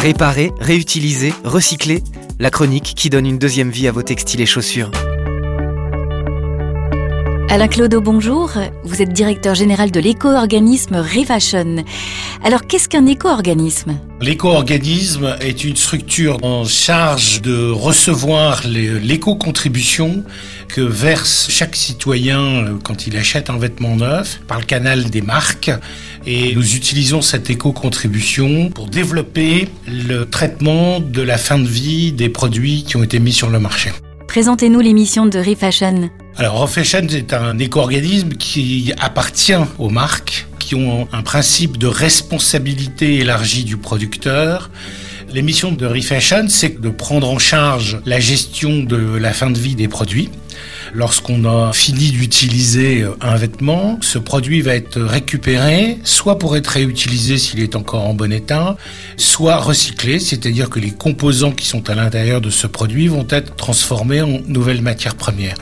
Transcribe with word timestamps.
Réparer, 0.00 0.52
réutiliser, 0.60 1.34
recycler, 1.42 2.04
la 2.38 2.50
chronique 2.50 2.94
qui 2.96 3.10
donne 3.10 3.26
une 3.26 3.38
deuxième 3.38 3.70
vie 3.70 3.88
à 3.88 3.92
vos 3.92 4.04
textiles 4.04 4.40
et 4.40 4.46
chaussures. 4.46 4.92
Alain 7.50 7.66
Clodo, 7.68 8.02
bonjour. 8.02 8.52
Vous 8.84 9.00
êtes 9.00 9.14
directeur 9.14 9.54
général 9.54 9.90
de 9.90 10.00
l'éco-organisme 10.00 10.96
Refashion. 10.96 11.76
Alors, 12.44 12.66
qu'est-ce 12.66 12.90
qu'un 12.90 13.06
éco-organisme? 13.06 13.96
L'éco-organisme 14.20 15.34
est 15.40 15.64
une 15.64 15.74
structure 15.74 16.44
en 16.44 16.66
charge 16.66 17.40
de 17.40 17.70
recevoir 17.70 18.60
l'éco-contribution 18.66 20.24
que 20.68 20.82
verse 20.82 21.46
chaque 21.48 21.74
citoyen 21.74 22.38
euh, 22.40 22.74
quand 22.84 23.06
il 23.06 23.16
achète 23.16 23.48
un 23.48 23.56
vêtement 23.56 23.96
neuf 23.96 24.40
par 24.46 24.60
le 24.60 24.66
canal 24.66 25.08
des 25.08 25.22
marques. 25.22 25.70
Et 26.26 26.54
nous 26.54 26.74
utilisons 26.76 27.22
cette 27.22 27.48
éco-contribution 27.48 28.68
pour 28.68 28.88
développer 28.88 29.70
le 29.86 30.24
traitement 30.24 31.00
de 31.00 31.22
la 31.22 31.38
fin 31.38 31.58
de 31.58 31.66
vie 31.66 32.12
des 32.12 32.28
produits 32.28 32.84
qui 32.84 32.98
ont 32.98 33.02
été 33.02 33.18
mis 33.18 33.32
sur 33.32 33.48
le 33.48 33.58
marché. 33.58 33.90
Présentez-nous 34.28 34.80
l'émission 34.80 35.24
de 35.24 35.38
Refashion. 35.38 36.10
Alors 36.36 36.58
Refashion 36.60 37.08
est 37.08 37.32
un 37.32 37.58
éco-organisme 37.58 38.34
qui 38.34 38.92
appartient 39.00 39.54
aux 39.78 39.88
marques 39.88 40.46
qui 40.58 40.74
ont 40.74 41.08
un 41.12 41.22
principe 41.22 41.78
de 41.78 41.86
responsabilité 41.86 43.16
élargie 43.16 43.64
du 43.64 43.78
producteur. 43.78 44.70
L'émission 45.32 45.72
de 45.72 45.86
Refashion, 45.86 46.44
c'est 46.48 46.78
de 46.78 46.90
prendre 46.90 47.30
en 47.30 47.38
charge 47.38 48.00
la 48.04 48.20
gestion 48.20 48.82
de 48.82 49.16
la 49.16 49.32
fin 49.32 49.50
de 49.50 49.58
vie 49.58 49.74
des 49.74 49.88
produits. 49.88 50.28
Lorsqu'on 50.94 51.44
a 51.44 51.72
fini 51.72 52.10
d'utiliser 52.10 53.04
un 53.20 53.36
vêtement, 53.36 53.98
ce 54.00 54.18
produit 54.18 54.62
va 54.62 54.74
être 54.74 55.00
récupéré, 55.00 55.98
soit 56.04 56.38
pour 56.38 56.56
être 56.56 56.68
réutilisé 56.68 57.38
s'il 57.38 57.60
est 57.60 57.76
encore 57.76 58.06
en 58.06 58.14
bon 58.14 58.32
état, 58.32 58.76
soit 59.16 59.58
recyclé, 59.58 60.18
c'est-à-dire 60.18 60.70
que 60.70 60.80
les 60.80 60.90
composants 60.90 61.52
qui 61.52 61.66
sont 61.66 61.90
à 61.90 61.94
l'intérieur 61.94 62.40
de 62.40 62.50
ce 62.50 62.66
produit 62.66 63.08
vont 63.08 63.26
être 63.30 63.56
transformés 63.56 64.22
en 64.22 64.40
nouvelles 64.46 64.82
matières 64.82 65.14
premières. 65.14 65.58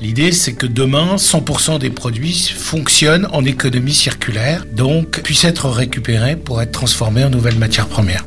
L'idée, 0.00 0.32
c'est 0.32 0.54
que 0.54 0.66
demain, 0.66 1.16
100% 1.16 1.78
des 1.78 1.90
produits 1.90 2.54
fonctionnent 2.56 3.28
en 3.32 3.44
économie 3.44 3.92
circulaire, 3.92 4.64
donc 4.72 5.20
puissent 5.22 5.44
être 5.44 5.68
récupérés 5.68 6.36
pour 6.36 6.62
être 6.62 6.72
transformés 6.72 7.24
en 7.24 7.30
nouvelles 7.30 7.58
matières 7.58 7.88
premières. 7.88 8.26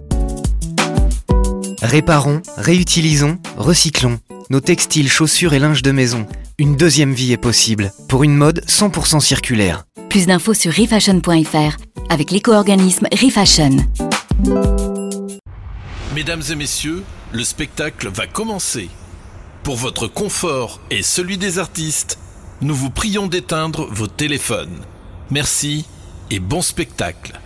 Réparons, 1.81 2.41
réutilisons, 2.57 3.39
recyclons. 3.57 4.19
Nos 4.49 4.59
textiles, 4.59 5.09
chaussures 5.09 5.53
et 5.53 5.59
linge 5.59 5.81
de 5.81 5.91
maison. 5.91 6.27
Une 6.57 6.75
deuxième 6.75 7.13
vie 7.13 7.31
est 7.31 7.37
possible 7.37 7.91
pour 8.09 8.23
une 8.23 8.35
mode 8.35 8.63
100% 8.67 9.19
circulaire. 9.21 9.85
Plus 10.09 10.27
d'infos 10.27 10.53
sur 10.53 10.73
refashion.fr 10.73 11.77
avec 12.09 12.31
l'éco-organisme 12.31 13.07
Refashion. 13.11 13.77
Mesdames 16.13 16.43
et 16.51 16.55
messieurs, 16.55 17.03
le 17.31 17.43
spectacle 17.43 18.09
va 18.09 18.27
commencer. 18.27 18.89
Pour 19.63 19.77
votre 19.77 20.07
confort 20.07 20.81
et 20.91 21.03
celui 21.03 21.37
des 21.37 21.57
artistes, 21.57 22.19
nous 22.61 22.75
vous 22.75 22.89
prions 22.89 23.27
d'éteindre 23.27 23.87
vos 23.91 24.07
téléphones. 24.07 24.81
Merci 25.31 25.85
et 26.29 26.39
bon 26.39 26.61
spectacle. 26.61 27.39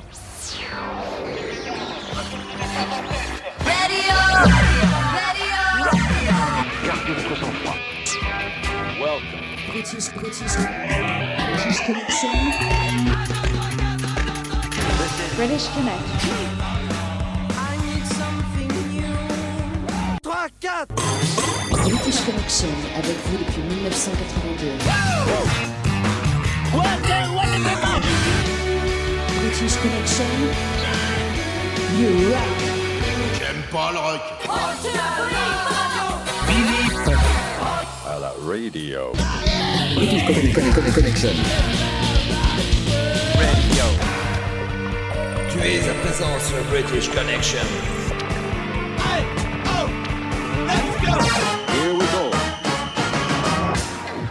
British, 9.78 10.10
British, 10.10 10.56
British 10.58 11.80
Connection. 11.86 12.34
British 15.36 15.68
Connection. 15.70 16.38
British 21.70 22.20
Connection 22.26 22.74
avec 22.98 23.18
vous 23.26 23.38
depuis 23.38 23.62
1982. 23.62 24.82
British 29.44 29.76
Connection. 29.78 30.32
You 32.00 32.34
rock. 32.34 32.58
J'aime 33.38 33.62
pas 33.72 33.92
le 33.92 34.00
rock. 34.00 34.22
Oh, 34.50 35.57
À 38.48 38.50
la 38.50 38.54
radio. 38.54 39.12
Tu 45.52 45.60
es 45.60 45.84
à 45.90 45.94
présent 45.96 46.40
sur 46.40 46.64
British 46.70 47.10
Connection. 47.10 47.66
Here 51.74 51.94
we 51.94 52.08
go. 52.08 52.32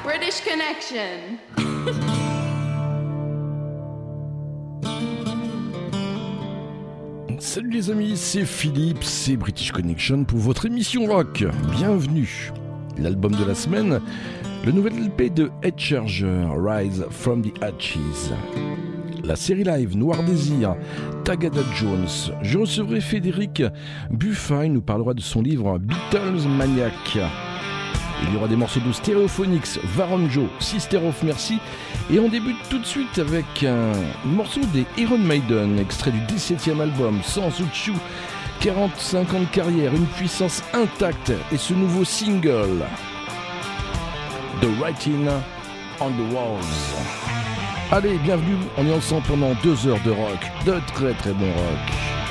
British 0.02 0.40
Connection. 0.42 1.38
Salut 7.38 7.70
les 7.70 7.90
amis, 7.90 8.16
c'est 8.16 8.46
Philippe, 8.46 9.04
c'est 9.04 9.36
British 9.36 9.72
Connection 9.72 10.24
pour 10.24 10.38
votre 10.38 10.64
émission 10.64 11.04
rock. 11.04 11.44
Bienvenue. 11.72 12.50
L'album 12.98 13.32
de 13.32 13.44
la 13.44 13.54
semaine, 13.54 14.00
le 14.64 14.72
nouvel 14.72 14.94
LP 14.94 15.32
de 15.34 15.50
Head 15.62 15.74
Charger, 15.76 16.46
Rise 16.56 17.04
from 17.10 17.42
the 17.42 17.52
Hatches. 17.62 18.32
La 19.22 19.36
série 19.36 19.64
live 19.64 19.96
Noir 19.96 20.22
Désir, 20.22 20.76
Tagada 21.24 21.60
Jones. 21.74 22.34
Je 22.42 22.58
recevrai 22.58 23.00
Frédéric 23.00 23.62
Buffin, 24.10 24.68
nous 24.68 24.80
parlera 24.80 25.14
de 25.14 25.20
son 25.20 25.42
livre 25.42 25.78
Beatles 25.78 26.48
Maniac. 26.48 27.18
Il 28.22 28.32
y 28.32 28.36
aura 28.36 28.48
des 28.48 28.56
morceaux 28.56 28.80
de 28.80 28.92
Stereophonics, 28.92 29.78
Varonjo, 29.94 30.48
Sister 30.58 30.98
of 30.98 31.22
Mercy. 31.22 31.58
Et 32.10 32.18
on 32.18 32.28
débute 32.28 32.56
tout 32.70 32.78
de 32.78 32.86
suite 32.86 33.18
avec 33.18 33.44
un 33.62 33.92
morceau 34.24 34.60
des 34.72 34.86
Iron 34.96 35.18
Maiden, 35.18 35.78
extrait 35.78 36.12
du 36.12 36.20
17e 36.20 36.80
album, 36.80 37.20
Sans 37.22 37.48
Uchu. 37.60 37.92
45 38.66 39.34
ans 39.34 39.40
de 39.42 39.44
carrière, 39.44 39.94
une 39.94 40.06
puissance 40.06 40.60
intacte 40.72 41.32
et 41.52 41.56
ce 41.56 41.72
nouveau 41.72 42.02
single, 42.02 42.84
The 44.60 44.66
Writing 44.80 45.28
on 46.00 46.10
the 46.10 46.34
Walls. 46.34 46.64
Allez, 47.92 48.18
bienvenue, 48.18 48.56
on 48.76 48.84
est 48.84 48.92
ensemble 48.92 49.22
pendant 49.28 49.54
deux 49.62 49.86
heures 49.86 50.02
de 50.04 50.10
rock, 50.10 50.40
de 50.64 50.80
très 50.92 51.14
très 51.14 51.32
bon 51.32 51.46
rock. 51.46 52.25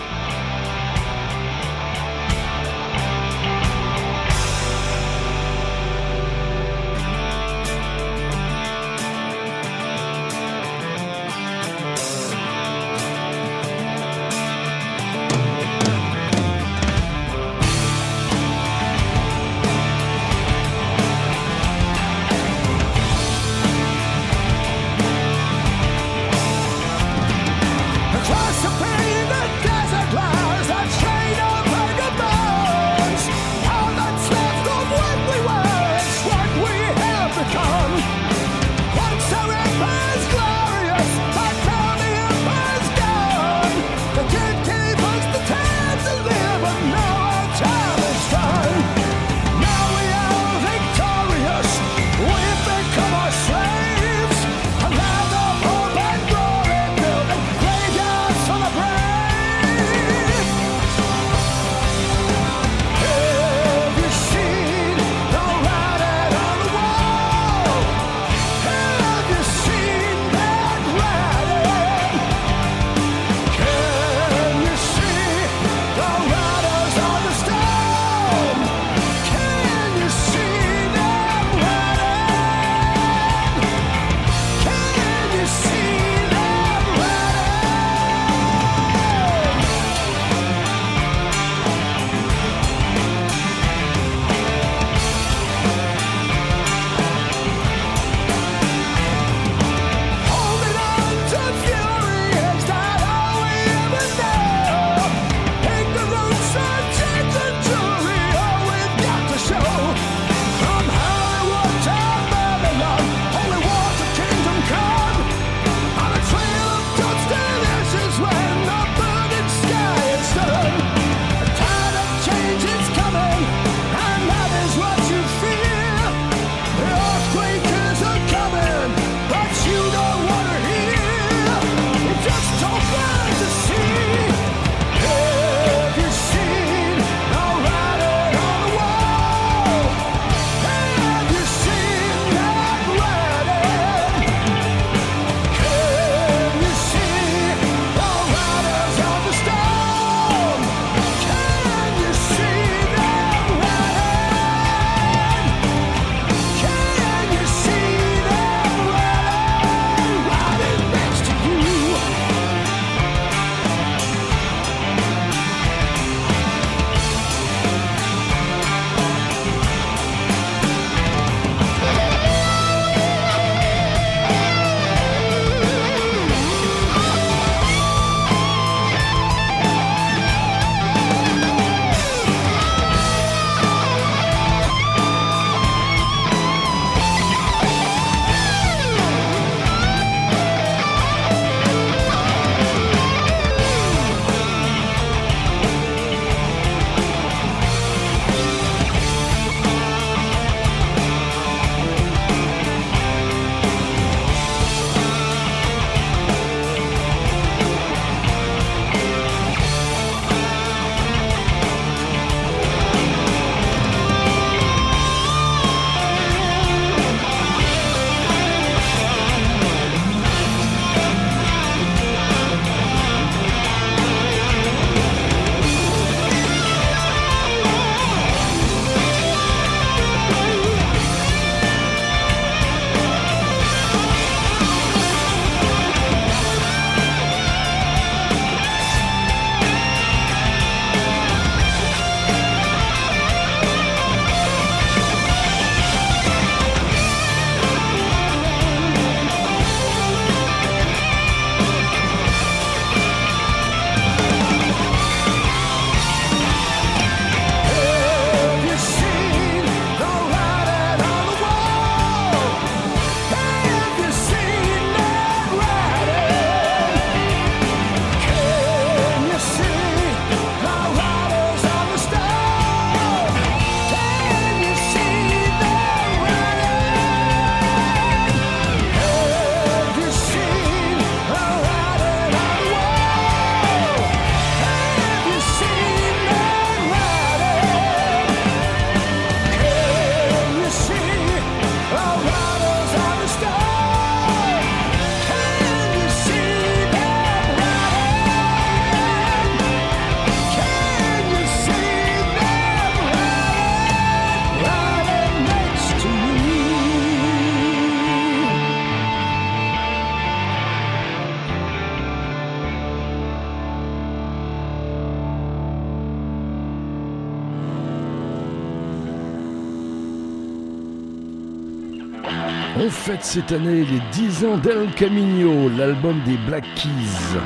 cette 323.26 323.52
année 323.52 323.84
les 323.84 324.02
10 324.12 324.46
ans 324.46 324.58
d'El 324.58 324.88
Camino, 324.96 325.68
l'album 325.76 326.22
des 326.26 326.38
Black 326.48 326.64
Keys. 326.76 327.40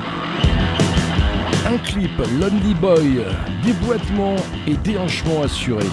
Un 1.66 1.78
clip, 1.78 2.12
Lonely 2.40 2.74
Boy, 2.74 3.24
déboîtement 3.64 4.36
et 4.68 4.76
déhanchement 4.76 5.42
assuré. 5.44 5.86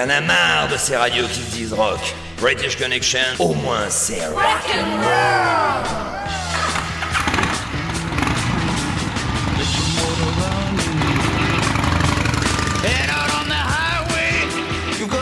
y 0.00 0.02
en 0.02 0.08
a 0.08 0.20
marre 0.22 0.68
de 0.68 0.78
ces 0.78 0.96
radios 0.96 1.26
qui 1.28 1.40
se 1.40 1.50
disent 1.50 1.72
rock. 1.74 2.00
British 2.38 2.76
Connection, 2.76 3.18
au 3.38 3.52
moins 3.52 3.90
c'est 3.90 4.26
rock 4.28 4.64
and 4.74 5.02
roll. 5.02 6.00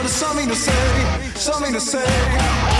Something 0.06 0.48
to 0.48 0.56
say, 0.56 0.72
something 1.36 1.72
to 1.72 1.80
say. 1.80 2.77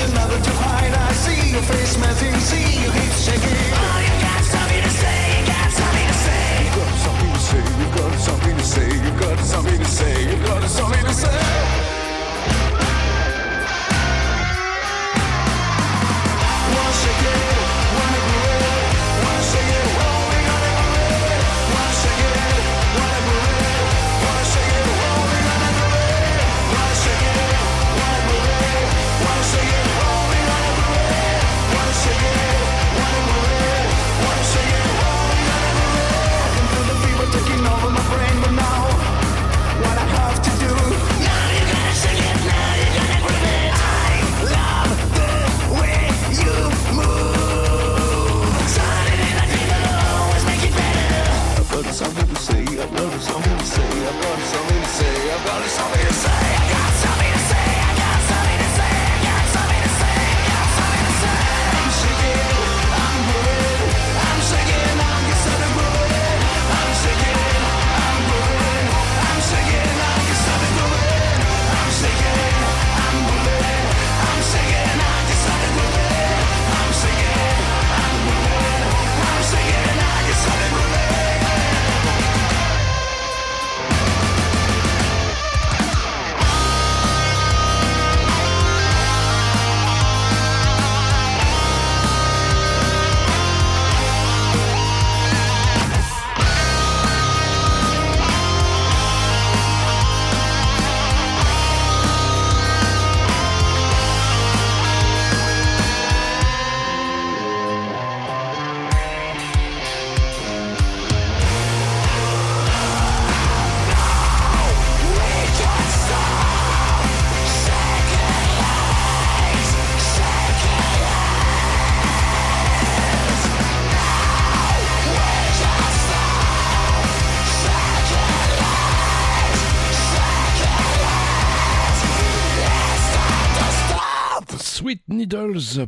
I 0.00 1.12
see 1.12 1.50
your 1.50 1.62
face 1.62 1.98
melting, 1.98 2.38
see 2.38 2.82
your 2.82 2.92
hips 2.92 3.24
shaking. 3.24 3.42
Oh, 3.42 3.98
you 3.98 4.44
something 4.44 4.82
to 4.82 4.90
say, 4.90 5.40
you 5.40 5.46
got 5.46 5.72
something 5.72 6.06
to 6.06 6.14
say. 6.14 6.62
You 6.62 6.70
got 6.76 6.94
something 7.02 7.32
to 7.32 7.40
say, 7.40 7.64
you 7.80 7.88
got 7.96 8.18
something 8.20 8.56
to 8.56 8.64
say, 8.64 8.88
you 8.94 9.10
got 9.18 9.38
something 9.40 9.78
to 9.78 9.84
say, 9.84 10.30
you 10.30 10.46
got 10.46 10.62
something 10.70 11.04
to 11.04 11.12
say. 11.12 11.67
got 53.18 53.32
something 53.32 53.58
to 53.58 53.64
say. 53.64 53.82
I've 53.82 54.22
got 54.22 54.38
something 54.38 54.80
to 54.80 54.88
say. 54.88 55.30
I've 55.32 55.44
got 55.44 55.64
something 55.64 56.06
to 56.06 56.12
say. 56.12 56.67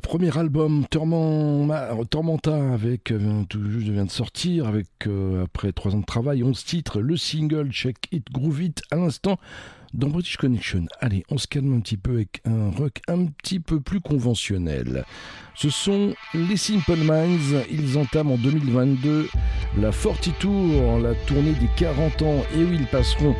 Premier 0.02 0.36
album 0.36 0.84
Tormenta 0.90 2.72
avec 2.72 3.12
euh, 3.12 3.44
tout 3.48 3.64
juste 3.70 3.88
vient 3.88 4.04
de 4.04 4.10
sortir 4.10 4.66
avec 4.66 4.86
euh, 5.06 5.44
après 5.44 5.72
trois 5.72 5.94
ans 5.94 6.00
de 6.00 6.04
travail, 6.04 6.42
11 6.42 6.64
titres, 6.64 7.00
le 7.00 7.16
single 7.16 7.70
Check 7.70 7.96
It 8.12 8.30
Groove 8.30 8.62
It 8.62 8.82
à 8.90 8.96
l'instant 8.96 9.38
dans 9.94 10.08
British 10.08 10.36
Connection. 10.36 10.84
Allez, 11.00 11.24
on 11.30 11.38
se 11.38 11.46
calme 11.46 11.72
un 11.74 11.80
petit 11.80 11.96
peu 11.96 12.12
avec 12.14 12.42
un 12.44 12.70
rock 12.70 13.00
un 13.08 13.26
petit 13.26 13.58
peu 13.60 13.80
plus 13.80 14.00
conventionnel. 14.00 15.04
Ce 15.54 15.70
sont 15.70 16.14
les 16.34 16.56
Simple 16.56 16.96
Minds. 16.96 17.64
Ils 17.70 17.96
entament 17.96 18.32
en 18.32 18.38
2022 18.38 19.28
la 19.78 19.92
40 19.92 20.38
Tour, 20.38 20.98
la 21.00 21.14
tournée 21.26 21.52
des 21.52 21.70
40 21.76 22.22
ans. 22.22 22.42
Et 22.54 22.64
oui, 22.64 22.76
ils 22.80 22.86
passeront 22.86 23.34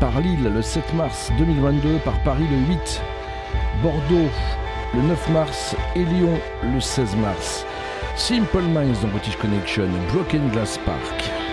par 0.00 0.20
Lille 0.20 0.50
le 0.52 0.62
7 0.62 0.94
mars 0.94 1.30
2022, 1.38 1.98
par 2.04 2.20
Paris 2.24 2.44
le 2.50 2.74
8, 2.74 3.02
Bordeaux 3.82 4.30
le 4.96 5.02
9 5.02 5.28
mars 5.30 5.76
et 5.94 6.04
Lyon 6.04 6.40
le 6.62 6.80
16 6.80 7.16
mars. 7.16 7.66
Simple 8.16 8.62
Minds 8.62 9.02
dans 9.02 9.08
British 9.08 9.36
Connection, 9.36 9.88
Broken 10.12 10.48
Glass 10.50 10.78
Park. 10.86 11.45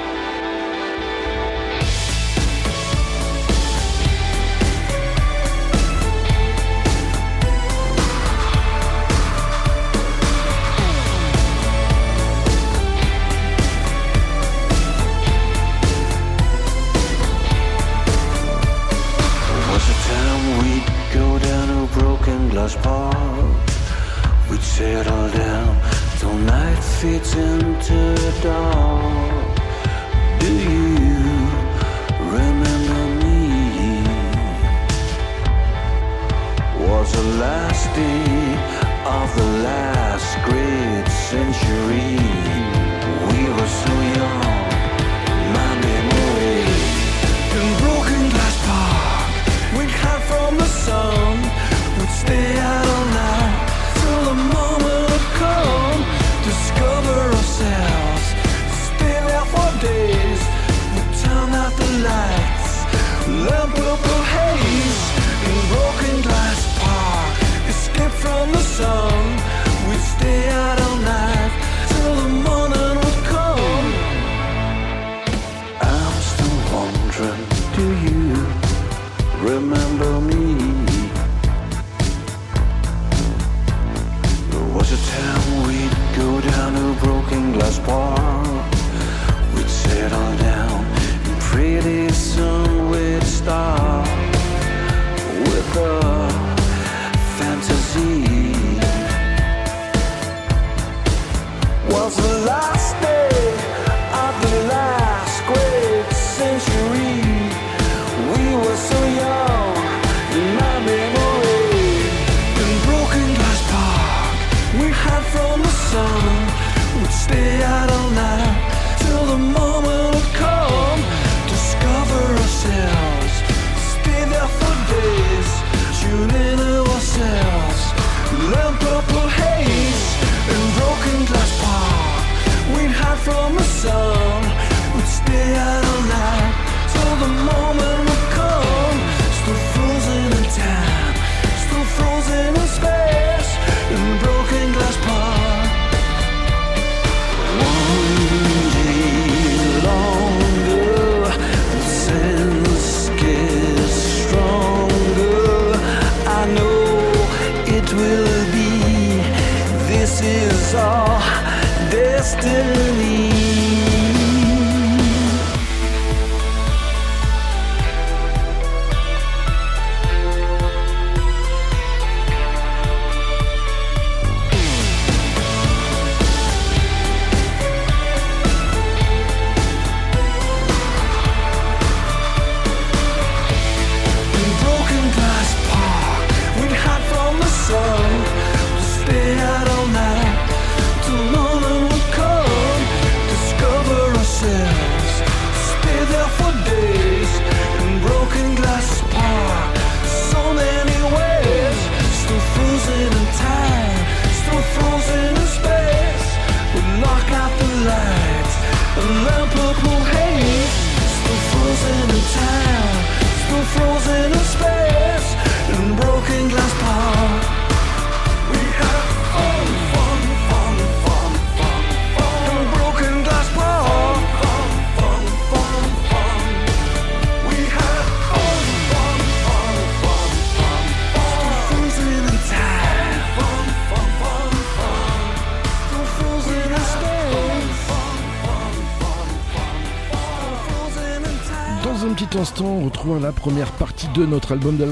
première 243.43 243.73
partie 243.73 244.08
de 244.15 244.25
notre 244.25 244.53
album 244.53 244.77
de 244.77 244.86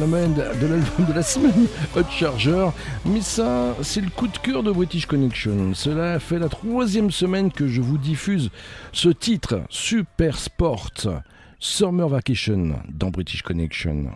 la 1.14 1.24
semaine, 1.24 1.68
Hot 1.96 2.04
Charger. 2.12 2.68
Mais 3.06 3.22
ça, 3.22 3.78
c'est 3.82 4.02
le 4.02 4.10
coup 4.10 4.28
de 4.28 4.38
cœur 4.38 4.62
de 4.62 4.74
British 4.74 5.06
Connection. 5.06 5.74
Cela 5.74 6.20
fait 6.20 6.38
la 6.38 6.50
troisième 6.50 7.12
semaine 7.12 7.50
que 7.50 7.70
je 7.70 7.80
vous 7.80 7.98
diffuse 7.98 8.50
ce 8.92 9.08
titre, 9.08 9.62
Super 9.70 10.38
Sport 10.38 10.90
Summer 11.60 12.10
Vacation, 12.10 12.82
dans 12.90 13.10
British 13.10 13.42
Connection. 13.42 14.12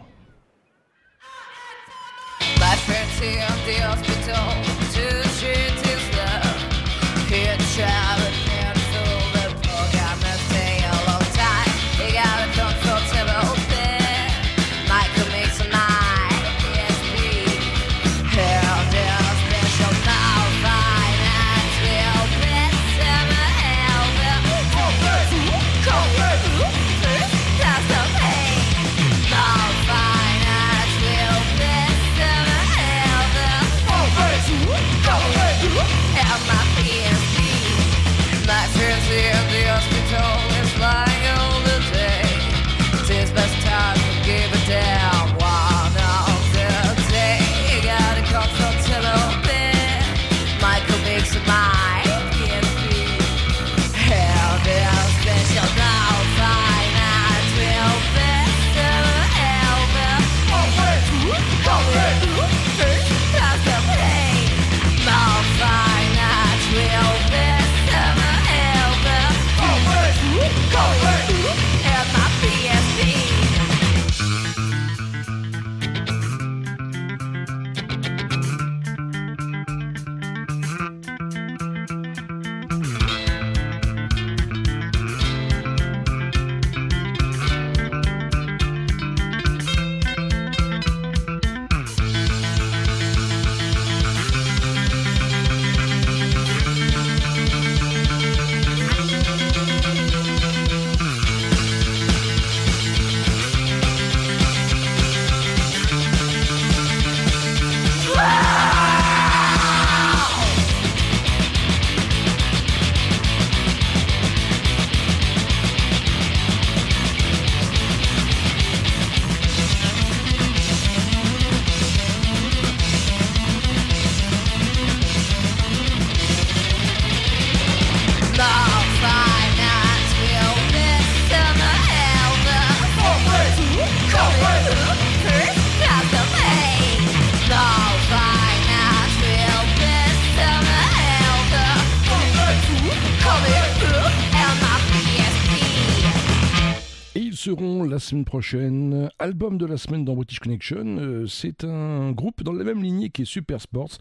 Seront 147.46 147.84
la 147.84 148.00
semaine 148.00 148.26
prochaine. 148.26 149.08
Album 149.20 149.60
de 149.60 149.68
la 149.68 149.78
semaine 149.78 150.04
dans 150.04 150.16
British 150.16 150.40
Connection. 150.40 150.84
Euh, 150.98 151.28
c'est 151.28 151.64
un 151.64 152.12
groupe 152.12 152.42
dans 152.42 152.54
la 152.54 152.64
même 152.64 152.82
lignée 152.82 153.10
qui 153.12 153.22
est 153.22 153.26
Super 153.26 153.62
Sports. 153.62 154.00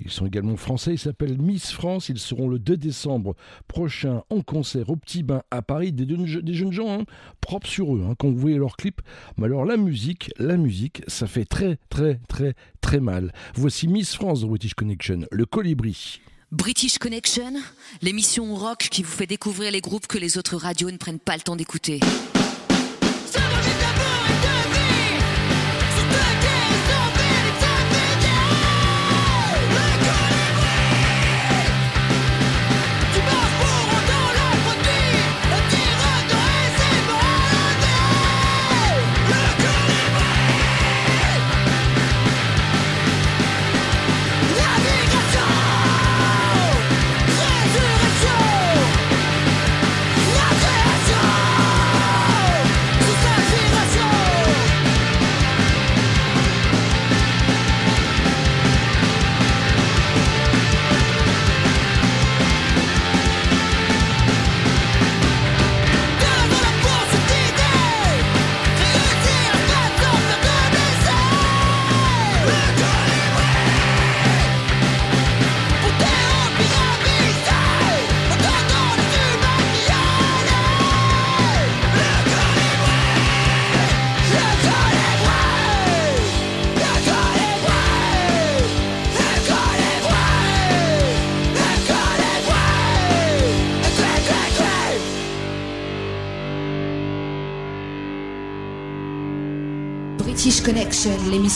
Ils 0.00 0.10
sont 0.10 0.24
également 0.24 0.56
français. 0.56 0.94
Ils 0.94 0.98
s'appellent 0.98 1.36
Miss 1.38 1.72
France. 1.72 2.08
Ils 2.08 2.18
seront 2.18 2.48
le 2.48 2.58
2 2.58 2.78
décembre 2.78 3.36
prochain 3.68 4.22
en 4.30 4.40
concert 4.40 4.88
au 4.88 4.96
Petit 4.96 5.22
Bain 5.22 5.42
à 5.50 5.60
Paris. 5.60 5.92
Des, 5.92 6.06
jeunes- 6.26 6.72
gens 6.72 7.00
hein, 7.00 7.04
propres 7.42 7.66
sur 7.68 7.94
eux. 7.94 8.02
hein, 8.08 8.14
quand 8.18 8.30
vous 8.30 8.38
voyez 8.38 8.56
leurs 8.56 8.76
clips. 8.78 9.02
Mais 9.36 9.44
alors 9.44 9.66
la 9.66 9.76
musique, 9.76 10.30
la 10.38 10.56
musique, 10.56 11.02
ça 11.06 11.26
fait 11.26 11.44
très 11.44 11.78
très 11.90 12.18
très 12.28 12.54
très 12.80 13.00
mal. 13.00 13.34
Voici 13.56 13.88
Miss 13.88 14.14
France 14.14 14.40
dans 14.40 14.48
British 14.48 14.72
Connection. 14.72 15.20
Le 15.30 15.44
colibri. 15.44 16.20
British 16.50 16.96
Connection, 16.96 17.52
l'émission 18.00 18.54
rock 18.54 18.88
qui 18.90 19.02
vous 19.02 19.10
fait 19.10 19.26
découvrir 19.26 19.70
les 19.70 19.82
groupes 19.82 20.06
que 20.06 20.16
les 20.16 20.38
autres 20.38 20.56
radios 20.56 20.90
ne 20.90 20.96
prennent 20.96 21.18
pas 21.18 21.34
le 21.34 21.42
temps 21.42 21.56
d'écouter. 21.56 22.00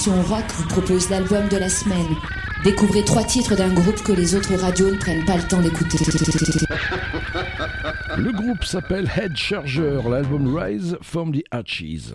L'émission 0.01 0.35
rock, 0.35 0.45
vous 0.57 0.69
propose 0.69 1.11
l'album 1.11 1.47
de 1.49 1.59
la 1.59 1.69
semaine. 1.69 2.17
Découvrez 2.65 3.05
trois 3.05 3.23
titres 3.23 3.55
d'un 3.55 3.69
groupe 3.69 4.03
que 4.03 4.13
les 4.13 4.35
autres 4.35 4.55
radios 4.55 4.91
ne 4.91 4.97
prennent 4.97 5.27
pas 5.27 5.37
le 5.37 5.43
temps 5.43 5.61
d'écouter. 5.61 5.99
Le 8.17 8.33
groupe 8.33 8.65
s'appelle 8.65 9.11
Head 9.15 9.37
Charger. 9.37 10.01
L'album 10.09 10.57
Rise 10.57 10.97
from 11.03 11.33
the 11.33 11.43
Archies. 11.51 12.15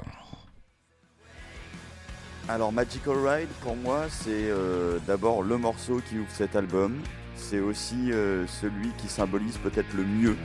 Alors 2.49 2.71
Magical 2.71 3.17
Ride 3.23 3.49
pour 3.61 3.75
moi 3.75 4.05
c'est 4.09 4.31
euh, 4.31 4.97
d'abord 5.05 5.43
le 5.43 5.57
morceau 5.57 6.01
qui 6.09 6.17
ouvre 6.17 6.31
cet 6.33 6.55
album. 6.55 6.95
C'est 7.35 7.59
aussi 7.59 8.11
euh, 8.11 8.47
celui 8.47 8.89
qui 8.97 9.07
symbolise 9.07 9.57
peut-être 9.57 9.93
le 9.95 10.05
mieux 10.05 10.35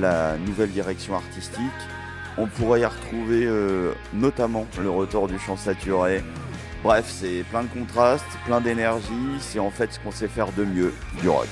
la 0.00 0.36
nouvelle 0.38 0.72
direction 0.72 1.14
artistique. 1.14 1.62
On 2.38 2.48
pourrait 2.48 2.80
y 2.80 2.84
retrouver 2.84 3.46
euh, 3.46 3.92
notamment 4.14 4.66
le 4.80 4.90
retour 4.90 5.28
du 5.28 5.38
chant 5.38 5.56
saturé. 5.56 6.24
Bref, 6.82 7.06
c'est 7.08 7.44
plein 7.50 7.64
de 7.64 7.68
contrastes, 7.68 8.24
plein 8.46 8.60
d'énergie. 8.60 9.38
C'est 9.40 9.58
en 9.58 9.70
fait 9.70 9.92
ce 9.92 9.98
qu'on 10.00 10.12
sait 10.12 10.28
faire 10.28 10.52
de 10.52 10.64
mieux, 10.64 10.94
du 11.20 11.28
rock. 11.28 11.48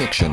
Connection. 0.00 0.29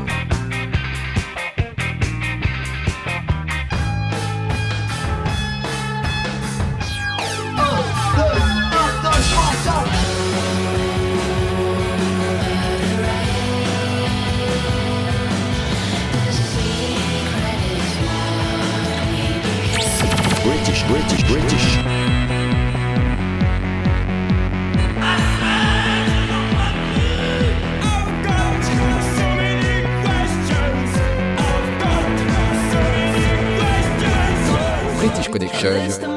Connection. 35.60 36.16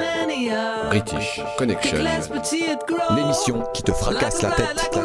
British 0.90 1.42
Connection. 1.58 1.98
L'émission 3.16 3.64
qui 3.74 3.82
te 3.82 3.92
fracasse 3.92 4.44
la 4.44 4.52
tête. 4.52 4.68
La 4.68 4.84
tête. 4.84 5.02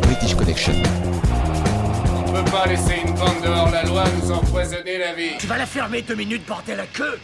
British 0.00 0.34
Connection. 0.34 0.72
On 2.16 2.32
peut 2.32 2.50
pas 2.50 2.66
laisser 2.66 3.02
une 3.04 3.12
bande 3.12 3.42
dehors 3.44 3.70
la 3.70 3.82
loi 3.82 4.04
nous 4.22 4.32
empoisonner 4.32 4.96
la 4.96 5.12
vie. 5.12 5.32
Tu 5.38 5.46
vas 5.46 5.58
la 5.58 5.66
fermer 5.66 6.00
deux 6.00 6.14
minutes, 6.14 6.46
bordel 6.46 6.80
à 6.80 6.86
queue 6.86 7.18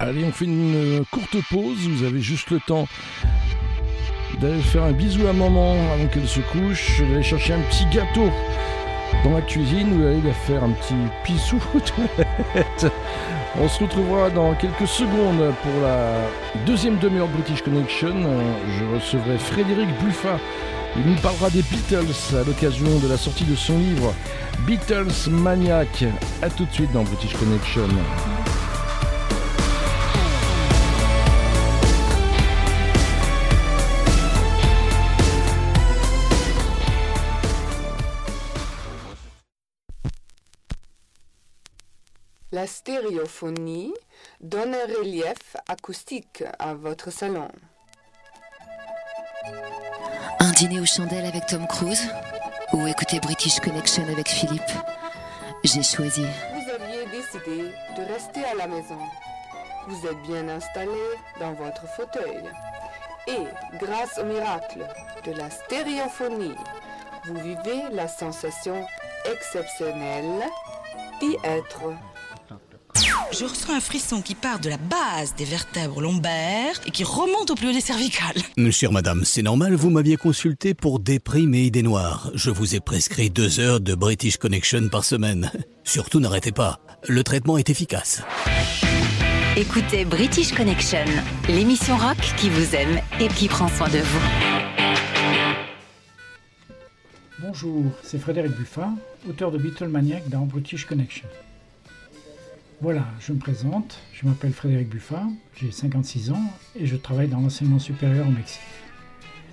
Allez, 0.00 0.24
on 0.24 0.32
fait 0.32 0.46
une 0.46 0.98
euh, 0.98 1.04
courte 1.12 1.36
pause. 1.48 1.88
Vous 1.88 2.04
avez 2.04 2.20
juste 2.20 2.50
le 2.50 2.58
temps 2.58 2.88
d'aller 4.44 4.60
faire 4.60 4.84
un 4.84 4.92
bisou 4.92 5.26
à 5.26 5.32
maman 5.32 5.72
avant 5.94 6.06
qu'elle 6.06 6.28
se 6.28 6.40
couche, 6.40 7.00
d'aller 7.00 7.22
chercher 7.22 7.54
un 7.54 7.60
petit 7.60 7.86
gâteau 7.86 8.30
dans 9.24 9.32
la 9.32 9.40
cuisine 9.40 9.94
ou 9.94 10.02
d'aller 10.02 10.20
faire 10.46 10.62
un 10.62 10.70
petit 10.70 10.94
pissou 11.24 11.58
aux 11.74 11.80
toilettes. 11.80 12.92
On 13.58 13.68
se 13.68 13.82
retrouvera 13.82 14.28
dans 14.30 14.54
quelques 14.54 14.86
secondes 14.86 15.54
pour 15.62 15.82
la 15.82 16.28
deuxième 16.66 16.98
demi-heure 16.98 17.28
de 17.28 17.32
British 17.32 17.62
Connection. 17.62 18.14
Je 18.78 18.84
recevrai 18.94 19.38
Frédéric 19.38 19.88
Buffa. 20.02 20.38
Il 20.96 21.10
nous 21.10 21.18
parlera 21.20 21.48
des 21.50 21.62
Beatles 21.62 22.36
à 22.36 22.44
l'occasion 22.44 22.98
de 22.98 23.08
la 23.08 23.16
sortie 23.16 23.44
de 23.44 23.56
son 23.56 23.78
livre 23.78 24.12
Beatles 24.66 25.30
Maniac. 25.30 26.04
A 26.42 26.50
tout 26.50 26.66
de 26.66 26.72
suite 26.72 26.92
dans 26.92 27.04
British 27.04 27.32
Connection. 27.34 27.88
La 42.54 42.68
stéréophonie 42.68 43.92
donne 44.40 44.76
un 44.76 44.86
relief 44.86 45.56
acoustique 45.68 46.44
à 46.60 46.72
votre 46.72 47.10
salon. 47.10 47.48
Un 50.38 50.52
dîner 50.52 50.78
aux 50.78 50.86
chandelles 50.86 51.26
avec 51.26 51.46
Tom 51.46 51.66
Cruise 51.66 52.08
ou 52.72 52.86
écouter 52.86 53.18
British 53.18 53.58
Connection 53.58 54.04
avec 54.04 54.28
Philippe 54.28 54.70
J'ai 55.64 55.82
choisi. 55.82 56.22
Vous 56.22 56.70
aviez 56.70 57.06
décidé 57.06 57.72
de 57.96 58.12
rester 58.12 58.44
à 58.44 58.54
la 58.54 58.68
maison. 58.68 59.00
Vous 59.88 60.06
êtes 60.06 60.22
bien 60.22 60.48
installé 60.48 61.02
dans 61.40 61.54
votre 61.54 61.88
fauteuil. 61.96 62.38
Et 63.26 63.78
grâce 63.84 64.16
au 64.16 64.24
miracle 64.26 64.86
de 65.24 65.32
la 65.32 65.50
stéréophonie, 65.50 66.54
vous 67.24 67.34
vivez 67.34 67.82
la 67.90 68.06
sensation 68.06 68.86
exceptionnelle 69.28 70.44
d'y 71.18 71.34
être. 71.42 71.94
Je 73.32 73.44
ressens 73.44 73.72
un 73.74 73.80
frisson 73.80 74.22
qui 74.22 74.36
part 74.36 74.60
de 74.60 74.68
la 74.68 74.76
base 74.76 75.34
des 75.36 75.44
vertèbres 75.44 76.00
lombaires 76.00 76.80
et 76.86 76.92
qui 76.92 77.02
remonte 77.02 77.50
au 77.50 77.56
plus 77.56 77.68
haut 77.68 77.72
des 77.72 77.80
cervicales. 77.80 78.36
Chère 78.70 78.92
madame, 78.92 79.24
c'est 79.24 79.42
normal, 79.42 79.74
vous 79.74 79.90
m'aviez 79.90 80.16
consulté 80.16 80.72
pour 80.72 81.00
déprime 81.00 81.54
et 81.54 81.64
idées 81.64 81.82
noires. 81.82 82.30
Je 82.34 82.50
vous 82.50 82.76
ai 82.76 82.80
prescrit 82.80 83.30
deux 83.30 83.58
heures 83.58 83.80
de 83.80 83.94
British 83.94 84.36
Connection 84.36 84.88
par 84.88 85.04
semaine. 85.04 85.50
Surtout 85.82 86.20
n'arrêtez 86.20 86.52
pas, 86.52 86.78
le 87.08 87.24
traitement 87.24 87.58
est 87.58 87.70
efficace. 87.70 88.22
Écoutez 89.56 90.04
British 90.04 90.52
Connection, 90.52 91.04
l'émission 91.48 91.96
rock 91.96 92.18
qui 92.36 92.48
vous 92.48 92.74
aime 92.76 93.00
et 93.20 93.26
qui 93.28 93.48
prend 93.48 93.68
soin 93.68 93.88
de 93.88 93.98
vous. 93.98 94.20
Bonjour, 97.40 97.84
c'est 98.02 98.18
Frédéric 98.18 98.52
Buffin, 98.52 98.94
auteur 99.28 99.50
de 99.50 99.58
Beatlemaniac 99.58 100.28
dans 100.28 100.46
British 100.46 100.86
Connection. 100.86 101.26
Voilà, 102.84 103.06
je 103.18 103.32
me 103.32 103.38
présente, 103.38 103.98
je 104.12 104.26
m'appelle 104.26 104.52
Frédéric 104.52 104.90
Buffin, 104.90 105.32
j'ai 105.56 105.70
56 105.70 106.32
ans 106.32 106.52
et 106.78 106.84
je 106.84 106.96
travaille 106.96 107.28
dans 107.28 107.40
l'enseignement 107.40 107.78
supérieur 107.78 108.28
au 108.28 108.30
Mexique. 108.30 108.60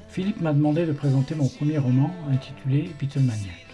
Philippe 0.09 0.41
m'a 0.41 0.51
demandé 0.51 0.85
de 0.85 0.91
présenter 0.91 1.33
mon 1.35 1.47
premier 1.47 1.77
roman 1.77 2.13
intitulé 2.29 2.91
Beatlemaniac. 2.99 3.67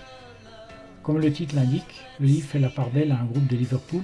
Comme 1.01 1.17
le 1.17 1.33
titre 1.33 1.55
l'indique, 1.55 2.03
le 2.19 2.27
livre 2.27 2.47
fait 2.47 2.59
la 2.59 2.69
part 2.69 2.91
belle 2.91 3.11
à 3.11 3.19
un 3.19 3.25
groupe 3.25 3.47
de 3.47 3.55
Liverpool 3.55 4.03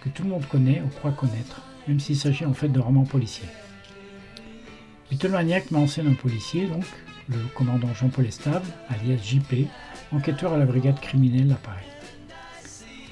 que 0.00 0.08
tout 0.08 0.22
le 0.22 0.30
monde 0.30 0.46
connaît 0.46 0.80
ou 0.80 0.88
croit 0.88 1.12
connaître, 1.12 1.60
même 1.86 2.00
s'il 2.00 2.16
s'agit 2.16 2.46
en 2.46 2.54
fait 2.54 2.68
de 2.68 2.80
romans 2.80 3.04
policiers. 3.04 3.48
Beatlemaniac 5.10 5.70
met 5.70 5.80
en 5.80 6.06
un 6.06 6.14
policier, 6.14 6.66
donc, 6.66 6.86
le 7.28 7.36
commandant 7.54 7.92
Jean-Paul 7.92 8.24
Estable, 8.24 8.64
alias 8.88 9.22
JP, 9.22 9.68
enquêteur 10.12 10.54
à 10.54 10.56
la 10.56 10.64
brigade 10.64 10.98
criminelle 10.98 11.52
à 11.52 11.56
Paris. 11.56 11.93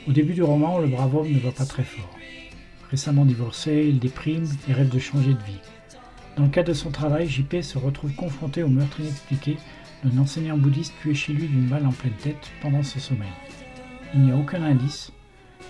Au 0.08 0.10
début 0.10 0.34
du 0.34 0.42
roman, 0.42 0.80
le 0.80 0.88
brave 0.88 1.14
homme 1.14 1.30
ne 1.30 1.38
va 1.38 1.52
pas 1.52 1.64
très 1.64 1.84
fort. 1.84 2.18
Récemment 2.90 3.24
divorcé, 3.24 3.86
il 3.88 4.00
déprime 4.00 4.44
et 4.68 4.72
rêve 4.72 4.88
de 4.88 4.98
changer 4.98 5.32
de 5.34 5.42
vie. 5.44 5.60
Dans 6.36 6.42
le 6.42 6.48
cadre 6.48 6.70
de 6.70 6.74
son 6.74 6.90
travail, 6.90 7.28
JP 7.28 7.62
se 7.62 7.78
retrouve 7.78 8.12
confronté 8.14 8.64
au 8.64 8.68
meurtre 8.68 8.98
inexpliqué 8.98 9.58
d'un 10.02 10.20
enseignant 10.20 10.58
bouddhiste 10.58 10.94
tué 11.00 11.14
chez 11.14 11.32
lui 11.32 11.46
d'une 11.46 11.68
balle 11.68 11.86
en 11.86 11.92
pleine 11.92 12.16
tête 12.20 12.50
pendant 12.60 12.82
son 12.82 12.98
sommeil. 12.98 13.30
Il 14.12 14.22
n'y 14.22 14.32
a 14.32 14.36
aucun 14.36 14.64
indice, 14.64 15.12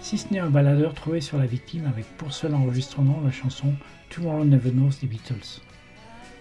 si 0.01 0.17
ce 0.17 0.33
n'est 0.33 0.39
un 0.39 0.49
baladeur 0.49 0.95
trouvé 0.95 1.21
sur 1.21 1.37
la 1.37 1.45
victime 1.45 1.85
avec 1.87 2.07
pour 2.17 2.33
seul 2.33 2.55
enregistrement 2.55 3.21
la 3.23 3.31
chanson 3.31 3.75
Tomorrow 4.09 4.47
Never 4.47 4.71
Knows 4.71 4.93
des 5.03 5.09
Beatles. 5.09 5.61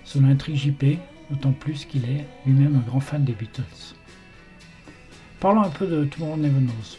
Cela 0.06 0.30
intrigue 0.30 0.56
JP, 0.56 0.98
d'autant 1.30 1.52
plus 1.52 1.84
qu'il 1.84 2.06
est 2.06 2.26
lui-même 2.46 2.78
un 2.78 2.90
grand 2.90 3.02
fan 3.02 3.26
des 3.26 3.34
Beatles. 3.34 3.96
Parlons 5.42 5.64
un 5.64 5.70
peu 5.70 5.88
de 5.88 6.06
Tomorrow 6.06 6.38
Never 6.38 6.62
Knows. 6.62 6.98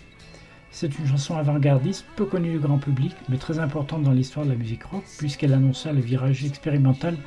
C'est 0.74 0.98
une 0.98 1.06
chanson 1.06 1.36
avant-gardiste, 1.36 2.06
peu 2.16 2.24
connue 2.24 2.52
du 2.52 2.58
grand 2.58 2.78
public, 2.78 3.14
mais 3.28 3.36
très 3.36 3.58
importante 3.58 4.04
dans 4.04 4.12
l'histoire 4.12 4.46
de 4.46 4.52
la 4.52 4.56
musique 4.56 4.84
rock, 4.84 5.04
puisqu'elle 5.18 5.52
annonça 5.52 5.92
le 5.92 6.00
virage 6.00 6.46
expérimental 6.46 7.18